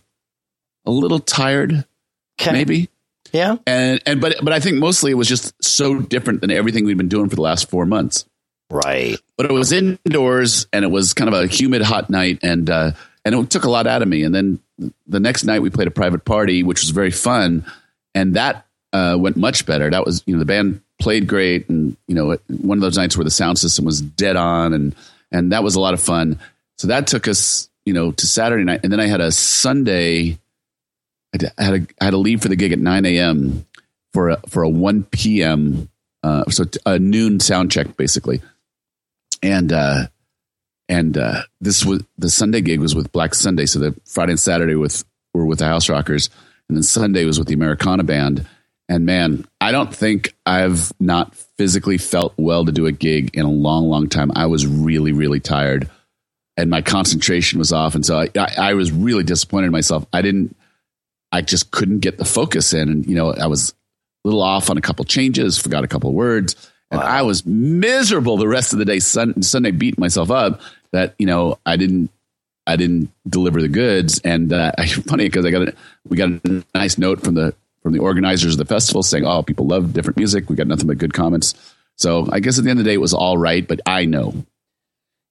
a 0.85 0.91
little 0.91 1.19
tired, 1.19 1.85
Okay. 2.41 2.51
maybe 2.51 2.89
Yeah. 3.31 3.57
and 3.65 4.01
and 4.05 4.19
but 4.21 4.35
but 4.43 4.53
I 4.53 4.59
think 4.59 4.77
mostly 4.77 5.11
it 5.11 5.15
was 5.15 5.27
just 5.29 5.53
so 5.63 5.99
different 5.99 6.41
than 6.41 6.51
everything 6.51 6.85
we'd 6.85 6.97
been 6.97 7.07
doing 7.09 7.29
for 7.29 7.35
the 7.35 7.41
last 7.41 7.69
four 7.69 7.85
months. 7.85 8.25
Right. 8.69 9.19
But 9.37 9.45
it 9.47 9.51
was 9.51 9.71
indoors, 9.71 10.67
and 10.73 10.83
it 10.83 10.89
was 10.89 11.13
kind 11.13 11.27
of 11.27 11.33
a 11.33 11.47
humid, 11.47 11.81
hot 11.83 12.09
night, 12.09 12.39
and 12.43 12.69
uh, 12.69 12.91
and 13.23 13.35
it 13.35 13.49
took 13.49 13.63
a 13.65 13.69
lot 13.69 13.87
out 13.87 14.01
of 14.01 14.07
me. 14.07 14.23
And 14.23 14.33
then 14.33 14.59
the 14.77 15.19
next 15.19 15.43
night 15.43 15.61
we 15.61 15.69
played 15.69 15.87
a 15.87 15.91
private 15.91 16.25
party, 16.25 16.63
which 16.63 16.81
was 16.81 16.89
very 16.89 17.11
fun, 17.11 17.65
and 18.15 18.35
that 18.35 18.65
uh, 18.91 19.17
went 19.19 19.37
much 19.37 19.65
better. 19.65 19.89
That 19.89 20.05
was 20.05 20.23
you 20.25 20.33
know 20.33 20.39
the 20.39 20.45
band 20.45 20.81
played 20.99 21.27
great, 21.27 21.69
and 21.69 21.97
you 22.07 22.15
know 22.15 22.37
one 22.47 22.77
of 22.77 22.81
those 22.81 22.97
nights 22.97 23.17
where 23.17 23.23
the 23.23 23.31
sound 23.31 23.59
system 23.59 23.85
was 23.85 24.01
dead 24.01 24.35
on, 24.35 24.73
and 24.73 24.95
and 25.31 25.51
that 25.51 25.63
was 25.63 25.75
a 25.75 25.79
lot 25.79 25.93
of 25.93 26.01
fun. 26.01 26.39
So 26.77 26.87
that 26.87 27.07
took 27.07 27.27
us 27.27 27.69
you 27.85 27.93
know 27.93 28.11
to 28.11 28.27
Saturday 28.27 28.63
night, 28.63 28.81
and 28.83 28.91
then 28.91 28.99
I 28.99 29.07
had 29.07 29.21
a 29.21 29.31
Sunday. 29.31 30.39
I 31.35 31.43
had 31.57 31.73
a, 31.73 31.87
I 31.99 32.05
had 32.05 32.11
to 32.11 32.17
leave 32.17 32.41
for 32.43 32.49
the 32.49 32.55
gig 32.55 32.71
at 32.71 32.77
9 32.77 33.05
a.m. 33.07 33.65
for 34.13 34.29
a, 34.29 34.39
for 34.47 34.61
a 34.61 34.69
1 34.69 35.03
p.m. 35.05 35.89
Uh, 36.21 36.47
so 36.51 36.65
a 36.85 36.99
noon 36.99 37.39
sound 37.39 37.71
check 37.71 37.97
basically, 37.97 38.41
and 39.41 39.73
uh, 39.73 40.07
and 40.93 41.17
uh, 41.17 41.41
this 41.59 41.83
was 41.83 42.03
the 42.19 42.29
Sunday 42.29 42.61
gig 42.61 42.79
was 42.79 42.93
with 42.93 43.11
Black 43.11 43.33
Sunday, 43.33 43.65
so 43.65 43.79
the 43.79 43.99
Friday 44.05 44.33
and 44.33 44.39
Saturday 44.39 44.75
with 44.75 45.03
were 45.33 45.45
with 45.45 45.59
the 45.59 45.65
House 45.65 45.89
Rockers, 45.89 46.29
and 46.69 46.77
then 46.77 46.83
Sunday 46.83 47.25
was 47.25 47.39
with 47.39 47.47
the 47.47 47.55
Americana 47.55 48.03
band. 48.03 48.45
And 48.87 49.05
man, 49.05 49.47
I 49.59 49.71
don't 49.71 49.93
think 49.93 50.35
I've 50.45 50.91
not 50.99 51.35
physically 51.57 51.97
felt 51.97 52.33
well 52.37 52.65
to 52.65 52.71
do 52.71 52.85
a 52.85 52.91
gig 52.91 53.31
in 53.33 53.43
a 53.43 53.51
long, 53.51 53.89
long 53.89 54.07
time. 54.07 54.31
I 54.35 54.45
was 54.45 54.67
really, 54.67 55.13
really 55.13 55.39
tired, 55.39 55.89
and 56.57 56.69
my 56.69 56.83
concentration 56.83 57.57
was 57.57 57.73
off, 57.73 57.95
and 57.95 58.05
so 58.05 58.19
I, 58.19 58.29
I, 58.37 58.53
I 58.57 58.73
was 58.75 58.91
really 58.91 59.23
disappointed 59.23 59.67
in 59.67 59.71
myself. 59.71 60.05
I 60.13 60.21
didn't. 60.21 60.55
I 61.31 61.41
just 61.41 61.71
couldn't 61.71 61.99
get 61.99 62.19
the 62.19 62.25
focus 62.25 62.73
in. 62.73 62.89
And, 62.89 63.07
you 63.07 63.15
know, 63.15 63.33
I 63.33 63.47
was 63.47 63.73
a 64.23 64.27
little 64.27 64.43
off 64.43 64.69
on 64.69 64.77
a 64.77 64.81
couple 64.81 65.03
changes, 65.03 65.57
forgot 65.57 65.83
a 65.83 65.87
couple 65.87 66.13
words. 66.13 66.55
And 66.91 67.01
I 67.01 67.23
was 67.23 67.43
miserable 67.43 68.37
the 68.37 68.47
rest 68.47 68.71
of 68.71 68.77
the 68.77 68.85
day. 68.85 68.99
Sun, 68.99 69.41
Sunday 69.41 69.71
beat 69.71 69.97
myself 69.97 70.29
up 70.29 70.61
that, 70.93 71.15
you 71.19 71.25
know, 71.25 71.59
I 71.65 71.75
didn't, 71.75 72.09
I 72.65 72.77
didn't 72.77 73.11
deliver 73.27 73.61
the 73.61 73.67
goods. 73.67 74.19
And 74.23 74.53
uh, 74.53 74.71
funny 75.07 75.25
because 75.25 75.45
I 75.45 75.51
got 75.51 75.67
a, 75.67 75.73
we 76.07 76.15
got 76.17 76.29
a 76.29 76.63
nice 76.73 76.97
note 76.97 77.21
from 77.21 77.35
the, 77.35 77.53
from 77.81 77.91
the 77.91 77.99
organizers 77.99 78.53
of 78.53 78.57
the 78.59 78.65
festival 78.65 79.03
saying, 79.03 79.25
oh, 79.25 79.43
people 79.43 79.67
love 79.67 79.91
different 79.93 80.17
music. 80.17 80.49
We 80.49 80.55
got 80.55 80.67
nothing 80.67 80.87
but 80.87 80.97
good 80.97 81.13
comments. 81.13 81.53
So 81.97 82.27
I 82.31 82.39
guess 82.39 82.57
at 82.57 82.63
the 82.63 82.69
end 82.69 82.79
of 82.79 82.85
the 82.85 82.89
day, 82.89 82.95
it 82.95 83.01
was 83.01 83.13
all 83.13 83.37
right, 83.37 83.67
but 83.67 83.81
I 83.85 84.05
know. 84.05 84.33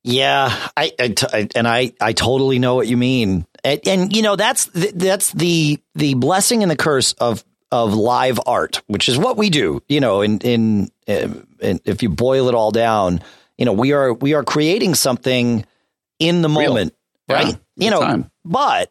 Yeah, 0.05 0.55
I, 0.77 0.93
I 0.99 1.09
t- 1.09 1.49
and 1.55 1.69
I 1.69 1.93
I 2.01 2.13
totally 2.13 2.59
know 2.59 2.75
what 2.75 2.89
you 2.89 2.97
mean, 2.97 3.47
and, 3.63 3.81
and 3.87 4.17
you 4.17 4.23
know 4.23 4.35
that's 4.35 4.67
th- 4.67 4.95
that's 4.95 5.33
the 5.33 5.79
the 5.95 6.15
blessing 6.15 6.63
and 6.63 6.71
the 6.71 6.77
curse 6.77 7.13
of 7.15 7.45
of 7.71 7.95
live 7.95 8.41
art, 8.45 8.83
which 8.89 9.09
is 9.09 9.17
what 9.17 9.37
we 9.37 9.49
do. 9.49 9.81
You 9.89 10.01
know, 10.01 10.21
in 10.23 10.39
in, 10.39 10.91
in 11.07 11.81
if 11.85 12.03
you 12.03 12.09
boil 12.09 12.49
it 12.49 12.55
all 12.57 12.73
down, 12.73 13.23
you 13.59 13.65
know 13.65 13.73
we 13.73 13.93
are 13.93 14.13
we 14.13 14.35
are 14.35 14.45
creating 14.45 14.95
something 14.95 15.65
in 16.19 16.43
the 16.43 16.49
moment, 16.49 16.95
Yeah, 17.29 17.35
right? 17.37 17.47
real 17.47 17.59
you 17.77 17.91
know, 17.91 18.01
time. 18.01 18.31
but 18.45 18.91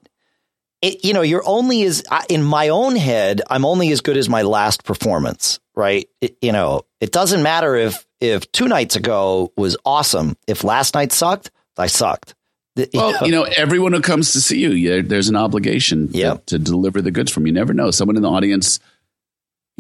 it, 0.82 1.06
you 1.06 1.14
know, 1.14 1.22
you're 1.22 1.44
only 1.46 1.84
as 1.84 2.04
in 2.30 2.44
my 2.44 2.70
own 2.70 2.96
head. 2.96 3.42
I'm 3.50 3.66
only 3.66 3.92
as 3.92 4.02
good 4.02 4.18
as 4.18 4.28
my 4.28 4.42
last 4.42 4.84
performance, 4.84 5.60
right? 5.76 6.10
It, 6.22 6.38
you 6.42 6.52
know, 6.52 6.82
it 7.00 7.12
doesn't 7.12 7.44
matter 7.44 7.76
if 7.76 8.06
if 8.20 8.52
two 8.52 8.68
nights 8.68 8.96
ago 8.96 9.52
was 9.56 9.78
awesome. 9.86 10.36
If 10.48 10.64
last 10.64 10.96
night 10.96 11.12
sucked, 11.12 11.52
I 11.78 11.88
sucked. 11.88 12.36
You 12.76 12.88
Well, 12.94 13.12
know, 13.12 13.26
you 13.26 13.32
know, 13.32 13.44
everyone 13.44 13.92
who 13.94 14.02
comes 14.02 14.32
to 14.34 14.40
see 14.42 14.60
you, 14.60 15.02
there's 15.04 15.28
an 15.30 15.36
obligation 15.36 16.12
to- 16.14 16.42
to, 16.46 16.58
deliver 16.58 17.02
the 17.02 17.12
goods 17.12 17.30
from. 17.32 17.46
You 17.46 17.52
never 17.54 17.74
know. 17.74 17.92
Someone 17.92 18.16
in 18.16 18.22
the 18.24 18.30
audience, 18.30 18.80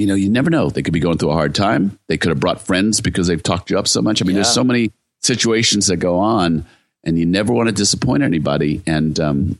you 0.01 0.07
know, 0.07 0.15
you 0.15 0.29
never 0.29 0.49
know. 0.49 0.69
They 0.71 0.81
could 0.81 0.93
be 0.93 0.99
going 0.99 1.17
through 1.19 1.29
a 1.29 1.33
hard 1.33 1.53
time. 1.53 1.99
They 2.07 2.17
could 2.17 2.29
have 2.29 2.39
brought 2.39 2.59
friends 2.61 2.99
because 3.01 3.27
they've 3.27 3.41
talked 3.41 3.69
you 3.69 3.77
up 3.77 3.87
so 3.87 4.01
much. 4.01 4.21
I 4.21 4.25
mean, 4.25 4.33
there's 4.35 4.51
so 4.51 4.63
many 4.63 4.91
situations 5.19 5.87
that 5.87 5.97
go 5.97 6.17
on, 6.19 6.65
and 7.03 7.17
you 7.19 7.25
never 7.25 7.53
want 7.53 7.67
to 7.69 7.73
disappoint 7.73 8.23
anybody. 8.23 8.81
And 8.87 9.19
um, 9.19 9.59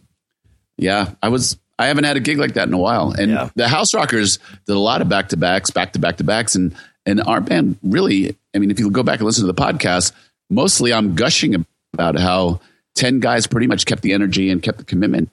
yeah, 0.77 1.11
I 1.21 1.29
was. 1.29 1.57
I 1.79 1.87
haven't 1.87 2.03
had 2.03 2.15
a 2.17 2.19
gig 2.19 2.37
like 2.37 2.53
that 2.55 2.67
in 2.67 2.73
a 2.73 2.77
while. 2.77 3.11
And 3.11 3.31
Yeah. 3.31 3.49
the 3.55 3.67
House 3.67 3.93
Rockers 3.93 4.37
did 4.67 4.75
a 4.75 4.79
lot 4.79 5.01
of 5.01 5.09
back 5.09 5.29
to 5.29 5.37
backs, 5.37 5.71
back 5.71 5.93
to 5.93 5.99
back 5.99 6.17
to 6.17 6.23
backs, 6.23 6.55
and 6.55 6.75
and 7.05 7.21
our 7.21 7.41
band 7.41 7.77
really. 7.83 8.35
I 8.55 8.59
mean, 8.59 8.69
if 8.71 8.79
you 8.79 8.89
go 8.91 9.03
back 9.03 9.19
and 9.19 9.25
listen 9.25 9.45
to 9.47 9.51
the 9.51 9.61
podcast, 9.61 10.11
mostly 10.49 10.93
I'm 10.93 11.15
gushing 11.15 11.65
about 11.93 12.19
how 12.19 12.59
ten 12.95 13.19
guys 13.19 13.47
pretty 13.47 13.67
much 13.67 13.85
kept 13.85 14.01
the 14.01 14.13
energy 14.13 14.49
and 14.51 14.61
kept 14.61 14.77
the 14.79 14.83
commitment 14.83 15.29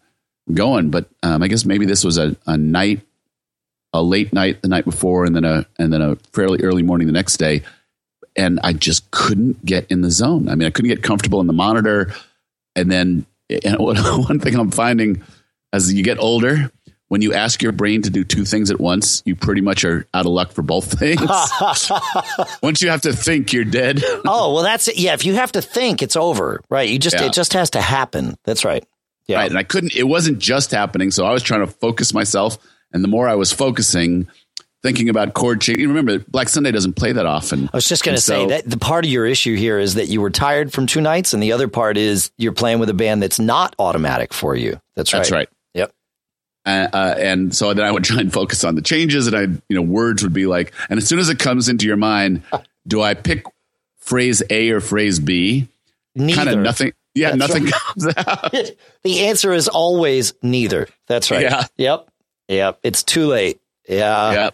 going. 0.52 0.90
But 0.90 1.06
um, 1.22 1.42
I 1.42 1.48
guess 1.48 1.64
maybe 1.64 1.84
this 1.86 2.04
was 2.04 2.16
a, 2.18 2.36
a 2.46 2.56
night, 2.56 3.00
a 3.92 4.02
late 4.02 4.32
night 4.32 4.62
the 4.62 4.68
night 4.68 4.84
before, 4.84 5.24
and 5.24 5.34
then 5.34 5.44
a 5.44 5.66
and 5.78 5.92
then 5.92 6.02
a 6.02 6.16
fairly 6.32 6.62
early 6.62 6.82
morning 6.82 7.06
the 7.06 7.12
next 7.12 7.36
day, 7.38 7.62
and 8.36 8.60
I 8.62 8.72
just 8.72 9.10
couldn't 9.10 9.64
get 9.64 9.86
in 9.90 10.00
the 10.02 10.10
zone. 10.10 10.48
I 10.48 10.54
mean, 10.54 10.66
I 10.66 10.70
couldn't 10.70 10.90
get 10.90 11.02
comfortable 11.02 11.40
in 11.40 11.46
the 11.46 11.52
monitor, 11.52 12.12
and 12.76 12.90
then 12.90 13.26
and 13.64 13.78
one 13.80 13.96
one 13.96 14.40
thing 14.40 14.54
I'm 14.56 14.70
finding 14.70 15.22
as 15.72 15.92
you 15.92 16.02
get 16.02 16.18
older, 16.18 16.70
when 17.08 17.20
you 17.22 17.34
ask 17.34 17.62
your 17.62 17.72
brain 17.72 18.02
to 18.02 18.10
do 18.10 18.24
two 18.24 18.44
things 18.44 18.70
at 18.70 18.80
once, 18.80 19.22
you 19.26 19.34
pretty 19.36 19.60
much 19.60 19.84
are 19.84 20.06
out 20.14 20.26
of 20.26 20.32
luck 20.32 20.52
for 20.52 20.62
both 20.62 20.92
things. 20.98 21.20
Once 22.62 22.80
you 22.82 22.88
have 22.90 23.02
to 23.02 23.12
think, 23.12 23.52
you're 23.52 23.64
dead. 23.64 24.02
oh 24.26 24.54
well, 24.54 24.62
that's 24.62 24.88
it. 24.88 24.98
Yeah, 24.98 25.14
if 25.14 25.24
you 25.24 25.34
have 25.34 25.52
to 25.52 25.62
think, 25.62 26.02
it's 26.02 26.16
over. 26.16 26.60
Right? 26.68 26.88
You 26.88 26.98
just 26.98 27.16
Yeah. 27.16 27.26
it 27.26 27.32
just 27.32 27.52
has 27.54 27.70
to 27.70 27.80
happen. 27.80 28.36
That's 28.44 28.64
right. 28.64 28.84
Yeah. 29.26 29.36
Right. 29.38 29.50
And 29.50 29.58
I 29.58 29.62
couldn't, 29.62 29.94
it 29.94 30.04
wasn't 30.04 30.38
just 30.38 30.70
happening. 30.70 31.10
So 31.10 31.26
I 31.26 31.32
was 31.32 31.42
trying 31.42 31.60
to 31.60 31.66
focus 31.66 32.14
myself. 32.14 32.56
And 32.92 33.04
the 33.04 33.08
more 33.08 33.28
I 33.28 33.34
was 33.34 33.52
focusing, 33.52 34.28
thinking 34.82 35.08
about 35.08 35.34
chord 35.34 35.60
change, 35.60 35.78
you 35.78 35.88
remember 35.88 36.18
Black 36.28 36.48
Sunday 36.48 36.70
doesn't 36.70 36.94
play 36.94 37.12
that 37.12 37.26
often. 37.26 37.68
I 37.72 37.76
was 37.76 37.88
just 37.88 38.02
going 38.04 38.14
to 38.14 38.16
And 38.16 38.22
say 38.22 38.44
so- 38.44 38.48
that 38.48 38.68
the 38.68 38.78
part 38.78 39.04
of 39.04 39.10
your 39.10 39.26
issue 39.26 39.56
here 39.56 39.78
is 39.78 39.94
that 39.94 40.08
you 40.08 40.20
were 40.20 40.30
tired 40.30 40.72
from 40.72 40.86
two 40.86 41.00
nights, 41.00 41.32
and 41.34 41.42
the 41.42 41.52
other 41.52 41.68
part 41.68 41.96
is 41.96 42.30
you're 42.38 42.52
playing 42.52 42.78
with 42.78 42.88
a 42.88 42.94
band 42.94 43.22
that's 43.22 43.38
not 43.38 43.74
automatic 43.78 44.32
for 44.32 44.54
you. 44.56 44.80
That's 44.94 45.12
right. 45.12 45.18
That's 45.18 45.30
right. 45.32 45.48
Yep. 45.74 45.92
Uh, 46.66 46.88
uh, 46.92 47.14
and 47.18 47.54
so 47.54 47.72
then 47.74 47.84
I 47.84 47.90
would 47.90 48.04
try 48.04 48.20
and 48.20 48.32
focus 48.32 48.64
on 48.64 48.74
the 48.74 48.82
changes, 48.82 49.26
and 49.26 49.36
I, 49.36 49.42
you 49.68 49.76
know, 49.76 49.82
words 49.82 50.22
would 50.22 50.32
be 50.34 50.46
like, 50.46 50.72
and 50.90 50.98
as 50.98 51.06
soon 51.06 51.18
as 51.18 51.28
it 51.28 51.38
comes 51.38 51.68
into 51.68 51.86
your 51.86 51.96
mind, 51.96 52.42
do 52.86 53.00
I 53.02 53.14
pick 53.14 53.44
phrase 53.98 54.42
A 54.50 54.70
or 54.70 54.80
phrase 54.80 55.18
B? 55.18 55.68
Kind 56.16 56.48
of 56.48 56.58
nothing. 56.58 56.92
Yeah, 57.14 57.34
That's 57.34 57.38
nothing 57.38 57.64
right. 57.64 57.72
comes 57.72 58.06
out. 58.16 58.52
the 59.02 59.26
answer 59.26 59.52
is 59.52 59.66
always 59.68 60.34
neither. 60.42 60.88
That's 61.06 61.30
right. 61.30 61.42
Yeah. 61.42 61.64
Yep. 61.76 62.08
Yep. 62.48 62.80
It's 62.82 63.02
too 63.02 63.26
late. 63.26 63.60
Yeah. 63.88 64.32
yeah. 64.32 64.50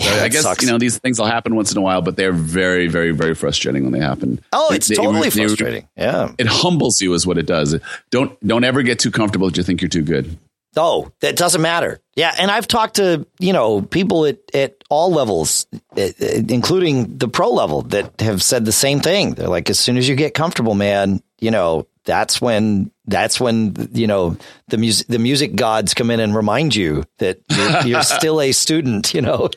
So 0.00 0.12
Yeah, 0.16 0.24
I 0.24 0.28
guess 0.28 0.42
sucks. 0.42 0.62
you 0.64 0.70
know 0.70 0.78
these 0.78 0.98
things 0.98 1.18
will 1.20 1.26
happen 1.26 1.54
once 1.54 1.70
in 1.70 1.78
a 1.78 1.80
while, 1.80 2.02
but 2.02 2.16
they're 2.16 2.32
very, 2.32 2.88
very, 2.88 3.12
very 3.12 3.34
frustrating 3.34 3.84
when 3.84 3.92
they 3.92 4.00
happen. 4.00 4.40
Oh, 4.52 4.72
it's 4.72 4.88
they- 4.88 4.96
totally 4.96 5.28
they- 5.30 5.44
frustrating. 5.46 5.88
Yeah. 5.96 6.32
It 6.36 6.46
humbles 6.48 7.00
you, 7.00 7.14
is 7.14 7.26
what 7.26 7.38
it 7.38 7.46
does. 7.46 7.76
Don't 8.10 8.36
don't 8.46 8.64
ever 8.64 8.82
get 8.82 8.98
too 8.98 9.10
comfortable 9.12 9.48
that 9.48 9.56
you 9.56 9.62
think 9.62 9.80
you're 9.82 9.88
too 9.88 10.02
good. 10.02 10.36
Oh, 10.76 11.12
that 11.20 11.36
doesn't 11.36 11.62
matter. 11.62 12.00
Yeah, 12.16 12.34
and 12.36 12.50
I've 12.50 12.66
talked 12.66 12.96
to 12.96 13.24
you 13.38 13.52
know 13.52 13.82
people 13.82 14.26
at 14.26 14.38
at 14.52 14.82
all 14.90 15.12
levels, 15.12 15.66
eh, 15.96 16.10
eh, 16.18 16.42
including 16.48 17.16
the 17.18 17.28
pro 17.28 17.50
level, 17.50 17.82
that 17.82 18.20
have 18.20 18.42
said 18.42 18.64
the 18.64 18.72
same 18.72 18.98
thing. 18.98 19.34
They're 19.34 19.46
like, 19.48 19.70
as 19.70 19.78
soon 19.78 19.96
as 19.96 20.08
you 20.08 20.16
get 20.16 20.34
comfortable, 20.34 20.74
man, 20.74 21.22
you 21.38 21.52
know, 21.52 21.86
that's 22.04 22.40
when 22.40 22.90
that's 23.06 23.40
when 23.40 23.74
you 23.92 24.06
know 24.06 24.36
the 24.68 24.78
music 24.78 25.06
the 25.08 25.18
music 25.18 25.56
gods 25.56 25.94
come 25.94 26.10
in 26.10 26.20
and 26.20 26.34
remind 26.34 26.74
you 26.74 27.04
that 27.18 27.40
you're, 27.50 27.80
you're 27.86 28.02
still 28.02 28.40
a 28.40 28.52
student. 28.52 29.14
You 29.14 29.22
know. 29.22 29.50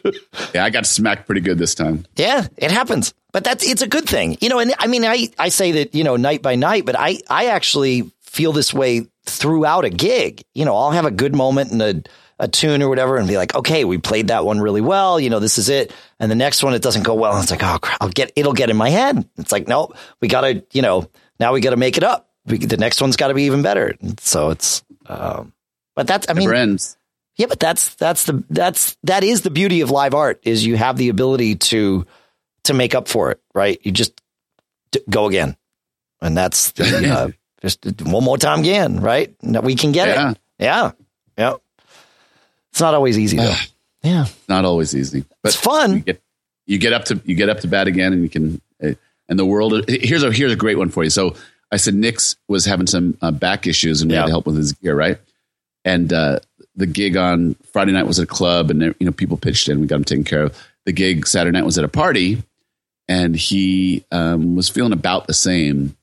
Yeah, 0.53 0.65
I 0.65 0.69
got 0.69 0.86
smacked 0.86 1.25
pretty 1.25 1.41
good 1.41 1.57
this 1.57 1.75
time. 1.75 2.05
Yeah, 2.15 2.47
it 2.57 2.71
happens. 2.71 3.13
But 3.31 3.43
that's 3.43 3.65
it's 3.65 3.81
a 3.81 3.88
good 3.88 4.05
thing. 4.05 4.38
You 4.41 4.49
know, 4.49 4.60
and 4.60 4.73
I 4.79 4.88
mean 4.88 5.05
I 5.05 5.29
I 5.38 5.49
say 5.49 5.71
that, 5.73 5.93
you 5.93 6.03
know, 6.03 6.15
night 6.15 6.41
by 6.41 6.55
night, 6.55 6.86
but 6.86 6.95
I 6.97 7.19
I 7.29 7.47
actually 7.47 8.12
feel 8.21 8.51
this 8.51 8.73
way 8.73 9.07
throughout 9.25 9.86
a 9.86 9.89
gig. 9.89 10.43
You 10.53 10.65
know, 10.65 10.75
I'll 10.75 10.91
have 10.91 11.05
a 11.05 11.12
good 11.12 11.36
moment 11.36 11.71
and 11.71 11.81
a 11.81 12.01
a 12.39 12.47
tune 12.47 12.83
or 12.83 12.89
whatever 12.89 13.17
and 13.17 13.27
be 13.27 13.36
like, 13.36 13.55
"Okay, 13.55 13.83
we 13.83 13.97
played 13.97 14.27
that 14.27 14.45
one 14.45 14.60
really 14.60 14.81
well. 14.81 15.19
You 15.19 15.29
know, 15.29 15.39
this 15.39 15.57
is 15.57 15.69
it." 15.69 15.91
And 16.19 16.29
the 16.29 16.36
next 16.36 16.63
one 16.63 16.75
it 16.75 16.83
doesn't 16.83 17.03
go 17.03 17.15
well. 17.15 17.33
And 17.33 17.41
it's 17.41 17.51
like, 17.51 17.63
"Oh, 17.63 17.79
crap, 17.79 17.97
I'll 17.99 18.10
get 18.10 18.31
it'll 18.36 18.53
get 18.53 18.69
in 18.69 18.77
my 18.77 18.89
head." 18.89 19.27
It's 19.38 19.51
like, 19.51 19.67
"No, 19.67 19.91
we 20.21 20.27
got 20.27 20.41
to, 20.41 20.63
you 20.71 20.83
know, 20.83 21.10
now 21.39 21.53
we 21.53 21.62
got 21.62 21.71
to 21.71 21.77
make 21.77 21.97
it 21.97 22.03
up. 22.03 22.26
We, 22.47 22.57
the 22.57 22.77
next 22.77 23.01
one's 23.01 23.15
got 23.17 23.27
to 23.27 23.33
be 23.33 23.43
even 23.43 23.62
better." 23.62 23.95
So 24.19 24.49
it's 24.49 24.83
um 25.05 25.53
but 25.95 26.07
that's 26.07 26.27
I 26.29 26.33
mean 26.33 26.53
ends. 26.53 26.97
yeah, 27.36 27.47
but 27.47 27.60
that's 27.60 27.95
that's 27.95 28.25
the 28.25 28.43
that's 28.49 28.97
that 29.03 29.23
is 29.23 29.41
the 29.41 29.49
beauty 29.49 29.81
of 29.81 29.91
live 29.91 30.13
art 30.13 30.39
is 30.43 30.65
you 30.65 30.77
have 30.77 30.97
the 30.97 31.10
ability 31.10 31.55
to 31.55 32.05
to 32.63 32.73
make 32.73 32.95
up 32.95 33.07
for 33.07 33.31
it, 33.31 33.39
right? 33.53 33.79
You 33.83 33.91
just 33.91 34.19
d- 34.91 35.01
go 35.10 35.27
again, 35.27 35.55
and 36.21 36.36
that's 36.38 36.71
the, 36.71 37.10
uh, 37.13 37.29
just 37.62 37.86
one 38.01 38.23
more 38.23 38.38
time 38.38 38.60
again, 38.60 38.99
right? 38.99 39.33
We 39.41 39.75
can 39.75 39.91
get 39.91 40.07
Yeah. 40.10 40.31
it. 40.31 40.38
Yeah, 40.60 40.91
yeah. 41.38 41.53
It's 42.71 42.81
not 42.81 42.93
always 42.93 43.17
easy 43.17 43.38
though. 43.38 43.55
yeah, 44.03 44.25
Not 44.47 44.65
always 44.65 44.95
easy, 44.95 45.25
but 45.41 45.49
it's 45.53 45.55
fun. 45.62 45.93
you 45.95 45.99
get 46.01 46.21
you 46.65 46.77
get 46.77 46.93
up 46.93 47.05
to 47.05 47.21
you 47.25 47.36
get 47.36 47.49
up 47.49 47.60
to 47.62 47.67
bat 47.67 47.88
again, 47.88 48.13
and 48.13 48.21
you 48.23 48.29
can. 48.29 48.62
uh, 48.83 48.93
And 49.29 49.38
the 49.39 49.45
world 49.45 49.89
here's 49.89 50.23
a 50.23 50.31
here's 50.31 50.51
a 50.51 50.55
great 50.55 50.77
one 50.77 50.89
for 50.89 51.03
you. 51.03 51.10
So 51.10 51.36
I 51.71 51.77
said 51.77 51.95
Nick's 51.95 52.36
was 52.47 52.65
having 52.65 52.88
some 52.88 53.17
uh, 53.21 53.32
back 53.32 53.67
issues, 53.67 54.01
and 54.01 54.10
we 54.10 54.15
Yeah. 54.15 54.21
had 54.21 54.27
to 54.27 54.32
help 54.32 54.45
with 54.45 54.56
his 54.58 54.73
gear, 54.73 54.95
right? 54.95 55.17
And 55.84 56.12
uh, 56.13 56.39
the 56.75 56.86
gig 56.86 57.17
on 57.17 57.56
Friday 57.73 57.91
night 57.91 58.08
was 58.08 58.19
at 58.19 58.23
a 58.23 58.27
club, 58.27 58.69
and 58.71 58.82
you 58.82 59.06
know 59.06 59.12
people 59.12 59.38
pitched 59.38 59.67
in. 59.69 59.82
We 59.82 59.88
got 59.88 59.97
him 59.97 60.03
taken 60.06 60.23
care 60.23 60.43
of. 60.43 60.58
The 60.86 60.91
gig 60.93 61.27
Saturday 61.27 61.58
night 61.58 61.65
was 61.65 61.77
at 61.77 61.84
a 61.84 61.89
party, 61.89 62.41
and 63.08 63.36
he 63.36 64.06
um, 64.12 64.56
was 64.56 64.69
feeling 64.69 64.93
about 64.93 65.27
the 65.27 65.34
same. 65.34 65.95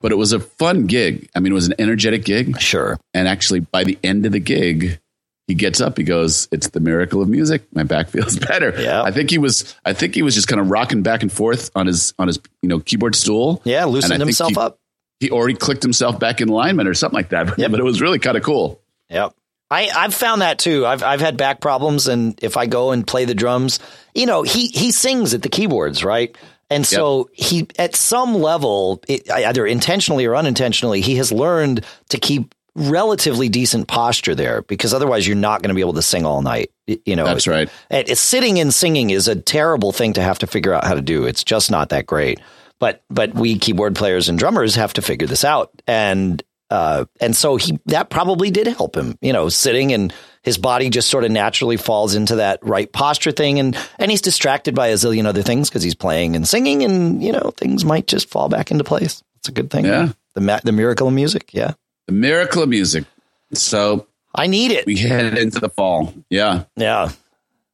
But 0.00 0.12
it 0.12 0.16
was 0.16 0.32
a 0.32 0.38
fun 0.40 0.86
gig. 0.86 1.28
I 1.34 1.40
mean, 1.40 1.52
it 1.52 1.54
was 1.54 1.66
an 1.66 1.74
energetic 1.78 2.24
gig. 2.24 2.60
Sure. 2.60 2.98
And 3.14 3.26
actually, 3.26 3.60
by 3.60 3.82
the 3.84 3.98
end 4.04 4.26
of 4.26 4.32
the 4.32 4.38
gig, 4.40 5.00
he 5.48 5.54
gets 5.54 5.80
up. 5.80 5.96
He 5.98 6.04
goes, 6.04 6.46
"It's 6.52 6.68
the 6.68 6.78
miracle 6.80 7.20
of 7.20 7.28
music. 7.28 7.64
My 7.74 7.82
back 7.82 8.08
feels 8.10 8.36
better." 8.48 8.72
Yeah. 8.80 9.02
I 9.02 9.10
think 9.10 9.30
he 9.30 9.38
was. 9.38 9.74
I 9.84 9.92
think 9.94 10.14
he 10.14 10.22
was 10.22 10.34
just 10.36 10.46
kind 10.46 10.60
of 10.60 10.70
rocking 10.70 11.02
back 11.02 11.22
and 11.22 11.32
forth 11.32 11.70
on 11.74 11.86
his 11.88 12.14
on 12.18 12.28
his 12.28 12.38
you 12.62 12.68
know 12.68 12.78
keyboard 12.78 13.16
stool. 13.16 13.60
Yeah, 13.64 13.86
loosened 13.86 14.20
himself 14.20 14.50
he- 14.50 14.56
up. 14.58 14.78
He 15.20 15.30
already 15.32 15.54
clicked 15.54 15.82
himself 15.82 16.20
back 16.20 16.40
in 16.40 16.48
alignment 16.48 16.88
or 16.88 16.94
something 16.94 17.16
like 17.16 17.30
that. 17.30 17.48
But, 17.48 17.58
Yep. 17.58 17.72
but 17.72 17.80
it 17.80 17.82
was 17.82 18.00
really 18.00 18.20
kind 18.20 18.36
of 18.36 18.44
cool. 18.44 18.80
Yep. 19.10 19.34
I, 19.70 19.88
I've 19.94 20.14
found 20.14 20.42
that 20.42 20.58
too. 20.60 20.86
I've 20.86 21.02
I've 21.02 21.20
had 21.20 21.36
back 21.36 21.60
problems, 21.60 22.06
and 22.06 22.38
if 22.42 22.56
I 22.56 22.66
go 22.66 22.92
and 22.92 23.04
play 23.06 23.24
the 23.24 23.34
drums, 23.34 23.80
you 24.14 24.26
know, 24.26 24.42
he 24.42 24.68
he 24.68 24.92
sings 24.92 25.34
at 25.34 25.42
the 25.42 25.48
keyboards, 25.48 26.04
right? 26.04 26.36
And 26.70 26.86
so 26.86 27.30
he, 27.32 27.66
at 27.78 27.96
some 27.96 28.34
level, 28.34 29.02
it, 29.08 29.30
either 29.30 29.66
intentionally 29.66 30.26
or 30.26 30.36
unintentionally, 30.36 31.00
he 31.00 31.16
has 31.16 31.32
learned 31.32 31.82
to 32.10 32.18
keep 32.18 32.54
relatively 32.78 33.48
decent 33.48 33.88
posture 33.88 34.34
there 34.34 34.62
because 34.62 34.94
otherwise 34.94 35.26
you're 35.26 35.36
not 35.36 35.62
going 35.62 35.68
to 35.68 35.74
be 35.74 35.80
able 35.80 35.94
to 35.94 36.02
sing 36.02 36.24
all 36.24 36.42
night. 36.42 36.70
You 36.86 37.16
know, 37.16 37.24
That's 37.24 37.46
right. 37.46 37.68
it, 37.90 38.08
it's 38.08 38.20
sitting 38.20 38.58
and 38.60 38.72
singing 38.72 39.10
is 39.10 39.28
a 39.28 39.36
terrible 39.36 39.92
thing 39.92 40.14
to 40.14 40.22
have 40.22 40.38
to 40.40 40.46
figure 40.46 40.72
out 40.72 40.84
how 40.84 40.94
to 40.94 41.02
do. 41.02 41.24
It's 41.24 41.44
just 41.44 41.70
not 41.70 41.90
that 41.90 42.06
great. 42.06 42.40
But 42.80 43.02
but 43.10 43.34
we 43.34 43.58
keyboard 43.58 43.96
players 43.96 44.28
and 44.28 44.38
drummers 44.38 44.76
have 44.76 44.92
to 44.94 45.02
figure 45.02 45.26
this 45.26 45.44
out. 45.44 45.70
And 45.86 46.42
uh, 46.70 47.06
and 47.20 47.34
so 47.34 47.56
he 47.56 47.78
that 47.86 48.10
probably 48.10 48.50
did 48.50 48.66
help 48.66 48.96
him. 48.96 49.16
You 49.20 49.32
know, 49.32 49.48
sitting 49.48 49.92
and 49.92 50.12
his 50.42 50.58
body 50.58 50.90
just 50.90 51.08
sort 51.08 51.24
of 51.24 51.30
naturally 51.30 51.76
falls 51.76 52.14
into 52.14 52.36
that 52.36 52.60
right 52.62 52.90
posture 52.92 53.32
thing, 53.32 53.58
and 53.58 53.76
and 53.98 54.10
he's 54.10 54.20
distracted 54.20 54.74
by 54.74 54.88
a 54.88 54.94
zillion 54.94 55.26
other 55.26 55.42
things 55.42 55.68
because 55.68 55.82
he's 55.82 55.94
playing 55.94 56.36
and 56.36 56.46
singing, 56.46 56.84
and 56.84 57.22
you 57.22 57.32
know 57.32 57.52
things 57.56 57.84
might 57.84 58.06
just 58.06 58.28
fall 58.28 58.48
back 58.48 58.70
into 58.70 58.84
place. 58.84 59.22
It's 59.36 59.48
a 59.48 59.52
good 59.52 59.70
thing. 59.70 59.86
Yeah. 59.86 60.12
The 60.34 60.60
the 60.62 60.72
miracle 60.72 61.08
of 61.08 61.14
music. 61.14 61.50
Yeah, 61.54 61.72
The 62.08 62.14
miracle 62.14 62.62
of 62.62 62.70
music. 62.70 63.04
So 63.52 64.06
I 64.34 64.46
need 64.46 64.72
it. 64.72 64.86
we 64.86 64.96
head 64.96 65.36
into 65.38 65.60
the 65.60 65.68
fall. 65.68 66.14
Yeah. 66.30 66.64
yeah, 66.74 67.10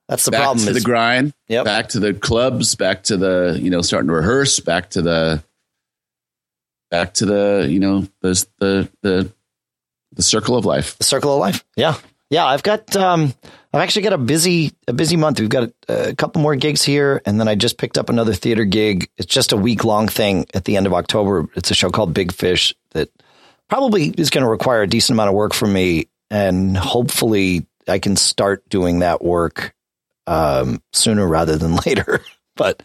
that's 0.09 0.25
the 0.25 0.33
back 0.33 0.43
problem. 0.43 0.65
to 0.67 0.71
is- 0.73 0.77
the 0.77 0.85
grind. 0.85 1.33
Yep. 1.49 1.65
Back 1.65 1.89
to 1.91 2.01
the 2.01 2.13
clubs. 2.13 2.75
Back 2.75 3.05
to 3.05 3.17
the 3.17 3.59
you 3.63 3.71
know 3.71 3.81
starting 3.81 4.09
to 4.09 4.15
rehearse. 4.15 4.59
Back 4.61 4.91
to 4.91 5.03
the 5.03 5.43
back 6.91 7.15
to 7.15 7.27
the 7.27 7.67
you 7.71 7.79
know 7.81 8.09
the 8.21 8.47
the 8.59 8.89
the 9.03 9.33
the 10.13 10.23
circle 10.23 10.57
of 10.57 10.65
life. 10.65 10.99
the 10.99 11.05
circle 11.05 11.33
of 11.35 11.41
life. 11.41 11.65
Yeah. 11.77 11.95
Yeah. 12.31 12.47
I've 12.47 12.63
got, 12.63 12.95
um, 12.97 13.35
I've 13.73 13.81
actually 13.83 14.03
got 14.03 14.13
a 14.13 14.19
busy, 14.19 14.73
a 14.87 14.93
busy 14.93 15.17
month. 15.17 15.41
We've 15.41 15.49
got 15.49 15.73
a, 15.89 16.11
a 16.11 16.15
couple 16.15 16.41
more 16.41 16.55
gigs 16.55 16.83
here. 16.83 17.21
And 17.27 17.39
then 17.41 17.49
I 17.49 17.57
just 17.57 17.79
picked 17.79 17.99
up 17.99 18.09
another 18.09 18.33
theater 18.33 18.65
gig. 18.65 19.11
It's 19.17 19.33
just 19.33 19.51
a 19.53 19.57
week 19.57 19.85
long 19.85 20.07
thing 20.07 20.47
at 20.55 20.65
the 20.65 20.77
end 20.77 20.87
of 20.87 20.95
October. 20.95 21.49
It's 21.57 21.73
a 21.73 21.75
show 21.75 21.91
called 21.91 22.15
Big 22.15 22.33
Fish 22.33 22.75
that 22.93 23.11
probably 23.69 24.09
is 24.09 24.31
going 24.31 24.45
to 24.45 24.51
require 24.51 24.83
a 24.83 24.87
decent 24.87 25.17
amount 25.17 25.29
of 25.29 25.35
work 25.35 25.55
from 25.55 25.73
me. 25.73 26.09
And 26.31 26.77
hopefully 26.77 27.67
I 27.87 27.99
can 27.99 28.17
start 28.17 28.69
doing 28.69 29.01
that 29.01 29.23
work, 29.23 29.75
um, 30.27 30.83
sooner 30.93 31.27
rather 31.27 31.57
than 31.57 31.77
later. 31.87 32.21
but, 32.57 32.83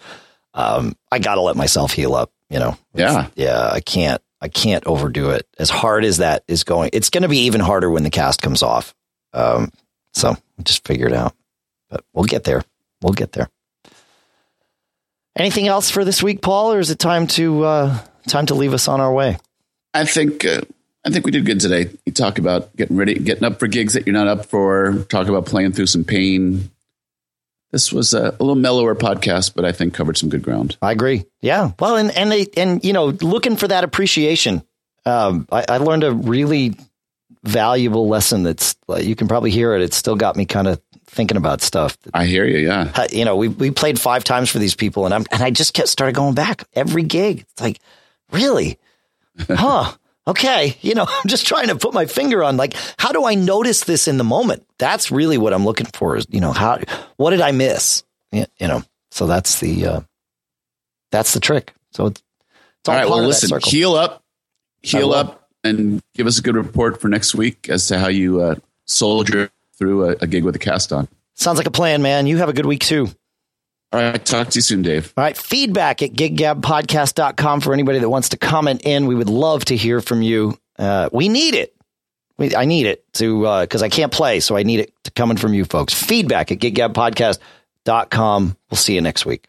um, 0.54 0.96
I 1.12 1.20
got 1.20 1.36
to 1.36 1.42
let 1.42 1.56
myself 1.56 1.94
heal 1.94 2.16
up, 2.16 2.32
you 2.50 2.60
know? 2.60 2.78
Yeah. 2.94 3.28
yeah, 3.36 3.70
I 3.72 3.80
can't, 3.80 4.22
I 4.42 4.48
can't 4.48 4.86
overdo 4.86 5.32
it. 5.32 5.48
As 5.58 5.70
hard 5.70 6.04
as 6.04 6.18
that 6.18 6.44
is 6.48 6.64
going, 6.64 6.90
it's 6.94 7.10
going 7.10 7.24
to 7.24 7.30
be 7.30 7.42
even 7.42 7.62
harder 7.62 7.90
when 7.90 8.04
the 8.04 8.10
cast 8.10 8.42
comes 8.42 8.64
off. 8.64 8.94
Um, 9.34 9.72
so 10.14 10.36
just 10.64 10.88
figure 10.88 11.08
it 11.08 11.14
out, 11.14 11.36
but 11.90 12.04
we'll 12.14 12.26
get 12.26 12.44
there. 12.44 12.64
We'll 13.02 13.14
get 13.14 13.32
there. 13.32 13.50
Anything 15.36 15.68
else 15.68 15.90
for 15.90 16.04
this 16.04 16.22
week, 16.22 16.42
Paul, 16.42 16.74
or 16.74 16.80
is 16.80 16.90
it 16.90 17.00
time 17.00 17.28
to 17.28 17.64
uh, 17.64 18.00
time 18.28 18.48
to 18.48 18.56
leave 18.56 18.74
us 18.74 18.88
on 18.88 19.00
our 19.00 19.14
way? 19.14 19.38
I 19.94 20.06
think 20.06 20.46
uh, 20.46 20.62
I 21.06 21.10
think 21.10 21.26
we 21.26 21.32
did 21.32 21.46
good 21.46 21.60
today. 21.60 21.90
You 22.06 22.12
talk 22.12 22.38
about 22.38 22.76
getting 22.76 22.98
ready, 22.98 23.16
getting 23.16 23.44
up 23.44 23.60
for 23.60 23.68
gigs 23.68 23.94
that 23.94 24.06
you're 24.06 24.14
not 24.14 24.28
up 24.28 24.46
for. 24.46 25.06
Talk 25.10 25.28
about 25.28 25.46
playing 25.46 25.72
through 25.74 25.88
some 25.88 26.04
pain. 26.04 26.70
This 27.72 27.94
was 27.94 28.14
a, 28.14 28.30
a 28.30 28.42
little 28.44 28.56
mellower 28.56 28.96
podcast, 28.96 29.54
but 29.56 29.64
I 29.64 29.72
think 29.72 29.94
covered 29.94 30.18
some 30.18 30.30
good 30.30 30.42
ground. 30.42 30.78
I 30.82 30.92
agree. 30.92 31.26
Yeah. 31.42 31.72
Well, 31.80 31.98
and 31.98 32.12
and 32.12 32.32
they 32.32 32.48
and 32.58 32.84
you 32.84 32.94
know, 32.94 33.06
looking 33.08 33.56
for 33.56 33.68
that 33.68 33.84
appreciation. 33.84 34.64
Um, 35.06 35.48
I, 35.52 35.66
I 35.70 35.78
learned 35.78 36.04
a 36.04 36.12
really 36.12 36.76
valuable 37.44 38.08
lesson. 38.08 38.44
That's 38.44 38.76
like, 38.88 39.06
you 39.06 39.16
can 39.16 39.28
probably 39.28 39.52
hear 39.52 39.74
it. 39.76 39.82
It's 39.82 39.96
still 39.96 40.16
got 40.16 40.36
me 40.36 40.46
kind 40.46 40.68
of 40.68 40.82
thinking 41.06 41.38
about 41.38 41.62
stuff. 41.62 41.98
I 42.14 42.26
hear 42.26 42.46
you. 42.46 42.68
Yeah, 42.68 43.08
you 43.12 43.26
know, 43.26 43.36
we 43.36 43.48
we 43.48 43.72
played 43.72 44.00
five 44.00 44.24
times 44.24 44.50
for 44.50 44.60
these 44.60 44.76
people, 44.76 45.06
and 45.06 45.14
I'm 45.14 45.26
and 45.32 45.42
I 45.42 45.52
just 45.52 45.74
kept 45.74 45.90
started 45.90 46.16
going 46.16 46.36
back 46.36 46.66
every 46.74 47.04
gig. 47.04 47.46
It's 47.52 47.62
like, 47.62 47.80
really, 48.32 48.78
huh? 49.48 49.94
okay, 50.28 50.78
you 50.82 50.96
know, 50.96 51.06
I'm 51.10 51.28
just 51.28 51.48
trying 51.48 51.68
to 51.68 51.76
put 51.76 51.94
my 51.94 52.06
finger 52.06 52.44
on 52.44 52.58
like, 52.58 52.76
how 52.98 53.12
do 53.12 53.26
I 53.26 53.36
notice 53.36 53.84
this 53.84 54.08
in 54.08 54.18
the 54.18 54.24
moment? 54.24 54.66
That's 54.78 55.12
really 55.12 55.38
what 55.38 55.54
I'm 55.54 55.66
looking 55.66 55.88
for 55.94 56.16
is, 56.16 56.26
you 56.30 56.40
know, 56.40 56.52
how, 56.52 56.80
what 57.18 57.32
did 57.32 57.42
I 57.42 57.52
miss? 57.52 58.04
You 58.32 58.46
know, 58.62 58.84
so 59.12 59.28
that's 59.28 59.60
the, 59.60 59.86
uh, 59.86 60.02
that's 61.12 61.34
the 61.34 61.40
trick. 61.40 61.74
So 61.92 62.08
it's, 62.08 62.22
it's 62.80 62.90
all, 62.90 62.96
all 62.96 63.02
right. 63.02 63.10
Well, 63.10 63.24
listen, 63.24 63.60
heal 63.64 63.96
up, 63.96 64.24
heal 64.82 65.12
up 65.14 65.50
and 65.64 66.02
give 66.14 66.28
us 66.28 66.38
a 66.38 66.42
good 66.42 66.56
report 66.56 67.02
for 67.02 67.10
next 67.10 67.34
week 67.36 67.68
as 67.70 67.88
to 67.88 68.00
how 68.00 68.08
you, 68.08 68.42
uh, 68.42 68.56
soldier 68.86 69.52
through 69.78 70.10
a, 70.10 70.16
a 70.22 70.28
gig 70.28 70.44
with 70.44 70.56
a 70.56 70.60
cast 70.60 70.94
on. 70.94 71.08
Sounds 71.36 71.58
like 71.58 71.68
a 71.68 71.72
plan, 71.72 72.02
man. 72.02 72.28
You 72.28 72.38
have 72.38 72.50
a 72.50 72.54
good 72.54 72.66
week 72.66 72.82
too. 72.82 73.08
All 73.92 74.00
right. 74.00 74.24
Talk 74.24 74.50
to 74.50 74.58
you 74.58 74.62
soon, 74.62 74.82
Dave. 74.84 75.14
All 75.18 75.24
right. 75.24 75.38
Feedback 75.38 76.02
at 76.04 76.12
giggabpodcast.com 76.12 77.62
for 77.62 77.74
anybody 77.74 78.00
that 78.00 78.10
wants 78.10 78.30
to 78.30 78.38
comment 78.38 78.82
in. 78.84 79.08
We 79.08 79.16
would 79.16 79.30
love 79.30 79.66
to 79.66 79.76
hear 79.76 80.00
from 80.02 80.22
you. 80.22 80.58
Uh, 80.78 81.10
we 81.12 81.28
need 81.28 81.56
it. 81.56 81.76
We, 82.38 82.56
I 82.56 82.66
need 82.66 82.86
it 82.86 83.04
to, 83.14 83.46
uh, 83.46 83.66
cause 83.66 83.82
I 83.82 83.90
can't 83.90 84.12
play. 84.12 84.40
So 84.40 84.56
I 84.56 84.64
need 84.64 84.80
it 84.80 84.94
to 85.04 85.12
coming 85.12 85.38
from 85.38 85.54
you 85.54 85.66
folks. 85.66 85.94
Feedback 85.94 86.52
at 86.52 86.60
giggabpodcast.com. 86.60 88.58
We'll 88.70 88.78
see 88.78 88.96
you 88.96 89.02
next 89.02 89.26
week. 89.26 89.48